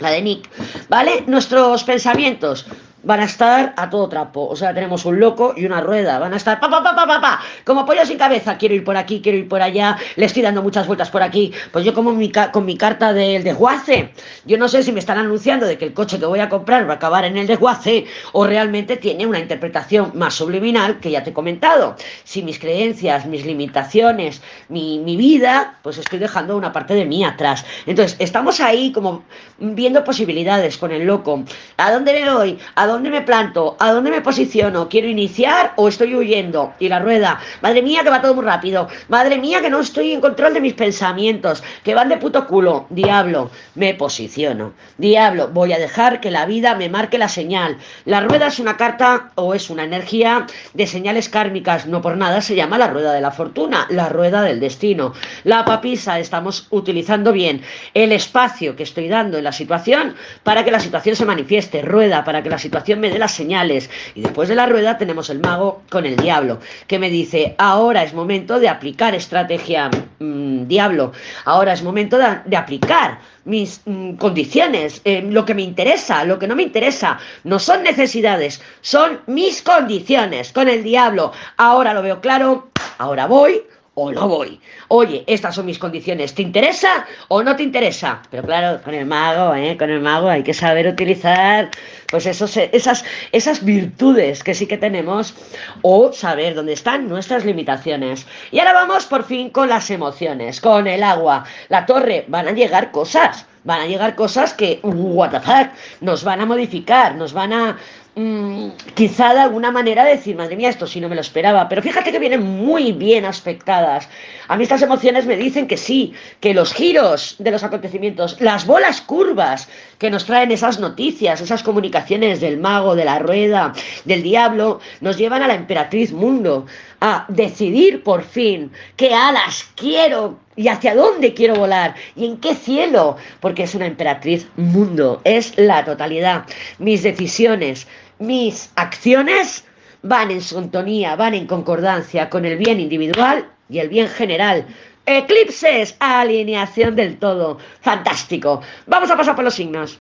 La 0.00 0.10
de 0.10 0.22
Nick, 0.22 0.50
¿vale? 0.88 1.22
Nuestros 1.28 1.84
pensamientos 1.84 2.66
van 3.02 3.20
a 3.20 3.24
estar 3.24 3.74
a 3.76 3.88
todo 3.90 4.08
trapo. 4.08 4.48
O 4.48 4.56
sea, 4.56 4.74
tenemos 4.74 5.04
un 5.04 5.20
loco 5.20 5.54
y 5.56 5.64
una 5.64 5.80
rueda. 5.80 6.18
Van 6.18 6.34
a 6.34 6.36
estar 6.36 6.58
pa, 6.60 6.68
pa, 6.68 6.82
pa, 6.82 6.94
pa, 6.94 7.06
pa, 7.06 7.20
pa. 7.20 7.40
como 7.64 7.86
pollo 7.86 8.04
sin 8.04 8.18
cabeza. 8.18 8.58
Quiero 8.58 8.74
ir 8.74 8.84
por 8.84 8.96
aquí, 8.96 9.20
quiero 9.22 9.38
ir 9.38 9.48
por 9.48 9.62
allá. 9.62 9.96
Le 10.16 10.26
estoy 10.26 10.42
dando 10.42 10.62
muchas 10.62 10.86
vueltas 10.86 11.10
por 11.10 11.22
aquí. 11.22 11.52
Pues 11.72 11.84
yo 11.84 11.94
como 11.94 12.12
mi, 12.12 12.30
con 12.30 12.64
mi 12.64 12.76
carta 12.76 13.12
del 13.12 13.44
desguace. 13.44 14.12
Yo 14.44 14.58
no 14.58 14.68
sé 14.68 14.82
si 14.82 14.92
me 14.92 15.00
están 15.00 15.18
anunciando 15.18 15.66
de 15.66 15.78
que 15.78 15.84
el 15.84 15.94
coche 15.94 16.18
que 16.18 16.26
voy 16.26 16.40
a 16.40 16.48
comprar 16.48 16.88
va 16.88 16.94
a 16.94 16.96
acabar 16.96 17.24
en 17.24 17.36
el 17.36 17.46
desguace 17.46 18.06
o 18.32 18.46
realmente 18.46 18.96
tiene 18.96 19.26
una 19.26 19.38
interpretación 19.38 20.12
más 20.14 20.34
subliminal 20.34 21.00
que 21.00 21.10
ya 21.10 21.22
te 21.22 21.30
he 21.30 21.32
comentado. 21.32 21.96
Si 22.24 22.42
mis 22.42 22.58
creencias, 22.58 23.26
mis 23.26 23.46
limitaciones, 23.46 24.42
mi, 24.68 24.98
mi 24.98 25.16
vida, 25.16 25.78
pues 25.82 25.98
estoy 25.98 26.18
dejando 26.18 26.56
una 26.56 26.72
parte 26.72 26.94
de 26.94 27.04
mí 27.04 27.24
atrás. 27.24 27.64
Entonces, 27.86 28.16
estamos 28.18 28.60
ahí 28.60 28.92
como 28.92 29.24
viendo 29.58 30.04
posibilidades 30.04 30.78
con 30.78 30.92
el 30.92 31.06
loco. 31.06 31.44
¿A 31.76 31.92
dónde 31.92 32.12
me 32.12 32.32
voy? 32.32 32.58
¿A 32.74 32.86
dónde 32.86 32.97
me 32.98 33.22
planto? 33.22 33.76
¿A 33.78 33.92
dónde 33.92 34.10
me 34.10 34.20
posiciono? 34.20 34.88
¿Quiero 34.88 35.06
iniciar 35.06 35.72
o 35.76 35.88
estoy 35.88 36.14
huyendo? 36.16 36.74
Y 36.80 36.88
la 36.88 36.98
rueda, 36.98 37.38
madre 37.62 37.82
mía 37.82 38.02
que 38.02 38.10
va 38.10 38.20
todo 38.20 38.34
muy 38.34 38.44
rápido, 38.44 38.88
madre 39.08 39.38
mía 39.38 39.60
que 39.60 39.70
no 39.70 39.78
estoy 39.78 40.12
en 40.12 40.20
control 40.20 40.54
de 40.54 40.60
mis 40.60 40.74
pensamientos, 40.74 41.62
que 41.84 41.94
van 41.94 42.08
de 42.08 42.16
puto 42.16 42.46
culo, 42.46 42.86
diablo, 42.90 43.50
me 43.76 43.94
posiciono, 43.94 44.72
diablo, 44.96 45.48
voy 45.52 45.72
a 45.72 45.78
dejar 45.78 46.20
que 46.20 46.30
la 46.30 46.46
vida 46.46 46.74
me 46.74 46.88
marque 46.88 47.18
la 47.18 47.28
señal. 47.28 47.76
La 48.04 48.20
rueda 48.20 48.48
es 48.48 48.58
una 48.58 48.76
carta 48.76 49.30
o 49.34 49.54
es 49.54 49.70
una 49.70 49.84
energía 49.84 50.46
de 50.74 50.86
señales 50.86 51.28
kármicas, 51.28 51.86
no 51.86 52.00
por 52.00 52.16
nada 52.16 52.40
se 52.40 52.56
llama 52.56 52.78
la 52.78 52.88
rueda 52.88 53.12
de 53.12 53.20
la 53.20 53.30
fortuna, 53.30 53.86
la 53.90 54.08
rueda 54.08 54.42
del 54.42 54.60
destino. 54.60 55.12
La 55.44 55.64
papisa 55.64 56.18
estamos 56.18 56.66
utilizando 56.70 57.32
bien 57.32 57.62
el 57.94 58.12
espacio 58.12 58.74
que 58.74 58.82
estoy 58.82 59.08
dando 59.08 59.38
en 59.38 59.44
la 59.44 59.52
situación 59.52 60.16
para 60.42 60.64
que 60.64 60.70
la 60.70 60.80
situación 60.80 61.14
se 61.14 61.26
manifieste, 61.26 61.82
rueda 61.82 62.24
para 62.24 62.42
que 62.42 62.50
la 62.50 62.58
situación 62.58 62.77
me 62.96 63.10
dé 63.10 63.18
las 63.18 63.32
señales. 63.32 63.90
Y 64.14 64.22
después 64.22 64.48
de 64.48 64.54
la 64.54 64.66
rueda 64.66 64.98
tenemos 64.98 65.30
el 65.30 65.40
mago 65.40 65.82
con 65.90 66.06
el 66.06 66.16
diablo, 66.16 66.58
que 66.86 66.98
me 66.98 67.10
dice, 67.10 67.54
ahora 67.58 68.02
es 68.02 68.14
momento 68.14 68.58
de 68.58 68.68
aplicar 68.68 69.14
estrategia 69.14 69.90
mm, 70.18 70.66
diablo, 70.66 71.12
ahora 71.44 71.72
es 71.72 71.82
momento 71.82 72.18
de, 72.18 72.56
aplicar 72.56 73.18
mis 73.44 73.80
mm, 73.84 74.14
condiciones, 74.14 75.00
eh, 75.04 75.22
lo 75.22 75.44
que 75.44 75.54
me 75.54 75.62
interesa, 75.62 76.24
lo 76.24 76.38
que 76.38 76.46
no 76.46 76.56
me 76.56 76.62
interesa, 76.62 77.18
no 77.44 77.58
son 77.58 77.82
necesidades, 77.82 78.60
son 78.80 79.20
mis 79.26 79.62
condiciones 79.62 80.52
con 80.52 80.68
el 80.68 80.82
diablo. 80.82 81.32
Ahora 81.56 81.94
lo 81.94 82.02
veo 82.02 82.20
claro, 82.20 82.70
ahora 82.98 83.26
voy, 83.26 83.62
o 84.00 84.12
no 84.12 84.28
voy. 84.28 84.60
Oye, 84.88 85.24
estas 85.26 85.56
son 85.56 85.66
mis 85.66 85.78
condiciones. 85.78 86.32
¿Te 86.32 86.42
interesa 86.42 87.04
o 87.26 87.42
no 87.42 87.56
te 87.56 87.64
interesa? 87.64 88.22
Pero 88.30 88.44
claro, 88.44 88.80
con 88.82 88.94
el 88.94 89.06
mago, 89.06 89.54
¿eh? 89.56 89.76
Con 89.76 89.90
el 89.90 90.00
mago 90.00 90.28
hay 90.28 90.44
que 90.44 90.54
saber 90.54 90.86
utilizar, 90.86 91.70
pues 92.08 92.24
esos, 92.26 92.56
esas, 92.56 93.04
esas 93.32 93.64
virtudes 93.64 94.44
que 94.44 94.54
sí 94.54 94.66
que 94.66 94.78
tenemos 94.78 95.34
o 95.82 96.12
saber 96.12 96.54
dónde 96.54 96.74
están 96.74 97.08
nuestras 97.08 97.44
limitaciones. 97.44 98.24
Y 98.52 98.60
ahora 98.60 98.72
vamos 98.72 99.04
por 99.06 99.24
fin 99.24 99.50
con 99.50 99.68
las 99.68 99.90
emociones, 99.90 100.60
con 100.60 100.86
el 100.86 101.02
agua. 101.02 101.44
La 101.68 101.84
torre, 101.84 102.24
van 102.28 102.46
a 102.46 102.52
llegar 102.52 102.92
cosas. 102.92 103.46
Van 103.64 103.80
a 103.80 103.86
llegar 103.86 104.14
cosas 104.14 104.54
que, 104.54 104.78
what 104.84 105.30
the 105.30 105.40
fuck, 105.40 105.68
nos 106.00 106.22
van 106.22 106.40
a 106.40 106.46
modificar, 106.46 107.16
nos 107.16 107.32
van 107.32 107.52
a 107.52 107.76
mm, 108.18 108.70
quizá 108.94 109.32
de 109.32 109.40
alguna 109.40 109.70
manera 109.70 110.04
decir, 110.04 110.36
madre 110.36 110.56
mía, 110.56 110.68
esto 110.68 110.86
sí 110.86 111.00
no 111.00 111.08
me 111.08 111.14
lo 111.14 111.20
esperaba, 111.20 111.68
pero 111.68 111.82
fíjate 111.82 112.12
que 112.12 112.18
vienen 112.18 112.42
muy 112.42 112.92
bien 112.92 113.24
aspectadas. 113.24 114.08
A 114.48 114.56
mí 114.56 114.64
estas 114.64 114.82
emociones 114.82 115.26
me 115.26 115.36
dicen 115.36 115.66
que 115.66 115.76
sí, 115.76 116.14
que 116.40 116.54
los 116.54 116.72
giros 116.72 117.36
de 117.38 117.50
los 117.50 117.62
acontecimientos, 117.62 118.40
las 118.40 118.66
bolas 118.66 119.00
curvas 119.00 119.68
que 119.98 120.10
nos 120.10 120.24
traen 120.24 120.50
esas 120.50 120.80
noticias, 120.80 121.40
esas 121.40 121.62
comunicaciones 121.62 122.40
del 122.40 122.58
mago, 122.58 122.96
de 122.96 123.04
la 123.04 123.18
rueda, 123.18 123.72
del 124.04 124.22
diablo, 124.22 124.80
nos 125.00 125.16
llevan 125.16 125.42
a 125.42 125.48
la 125.48 125.54
emperatriz 125.54 126.12
mundo, 126.12 126.66
a 127.00 127.24
decidir 127.28 128.02
por 128.02 128.24
fin 128.24 128.72
qué 128.96 129.14
alas 129.14 129.66
quiero 129.76 130.38
y 130.58 130.66
hacia 130.66 130.96
dónde 130.96 131.34
quiero 131.34 131.54
volar 131.54 131.94
y 132.16 132.26
en 132.26 132.38
qué 132.38 132.54
cielo, 132.56 133.16
porque 133.40 133.62
es 133.62 133.74
una 133.76 133.86
emperatriz 133.86 134.48
mundo, 134.56 135.20
es 135.22 135.56
la 135.56 135.84
totalidad. 135.84 136.46
Mis 136.78 137.04
decisiones, 137.04 137.86
mis 138.18 138.70
acciones 138.76 139.64
van 140.02 140.30
en 140.30 140.40
sintonía, 140.40 141.16
van 141.16 141.34
en 141.34 141.46
concordancia 141.46 142.30
con 142.30 142.44
el 142.44 142.56
bien 142.56 142.80
individual 142.80 143.48
y 143.68 143.78
el 143.78 143.88
bien 143.88 144.08
general. 144.08 144.66
Eclipses, 145.06 145.96
alineación 146.00 146.94
del 146.94 147.18
todo. 147.18 147.58
Fantástico. 147.80 148.60
Vamos 148.86 149.10
a 149.10 149.16
pasar 149.16 149.34
por 149.34 149.44
los 149.44 149.54
signos. 149.54 149.98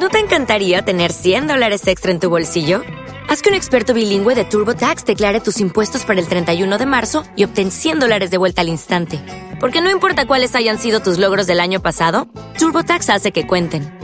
¿No 0.00 0.08
te 0.08 0.18
encantaría 0.18 0.82
tener 0.82 1.12
100 1.12 1.46
dólares 1.46 1.86
extra 1.86 2.10
en 2.10 2.20
tu 2.20 2.28
bolsillo? 2.28 2.82
Haz 3.28 3.40
que 3.40 3.48
un 3.48 3.54
experto 3.54 3.94
bilingüe 3.94 4.34
de 4.34 4.44
TurboTax 4.44 5.04
declare 5.04 5.40
tus 5.40 5.60
impuestos 5.60 6.04
para 6.04 6.20
el 6.20 6.28
31 6.28 6.78
de 6.78 6.86
marzo 6.86 7.24
y 7.36 7.44
obtén 7.44 7.70
100 7.70 8.00
dólares 8.00 8.30
de 8.30 8.36
vuelta 8.36 8.60
al 8.60 8.68
instante. 8.68 9.20
Porque 9.60 9.80
no 9.80 9.90
importa 9.90 10.26
cuáles 10.26 10.54
hayan 10.54 10.78
sido 10.78 11.00
tus 11.00 11.18
logros 11.18 11.46
del 11.46 11.60
año 11.60 11.80
pasado, 11.80 12.28
TurboTax 12.58 13.08
hace 13.08 13.32
que 13.32 13.46
cuenten. 13.46 14.03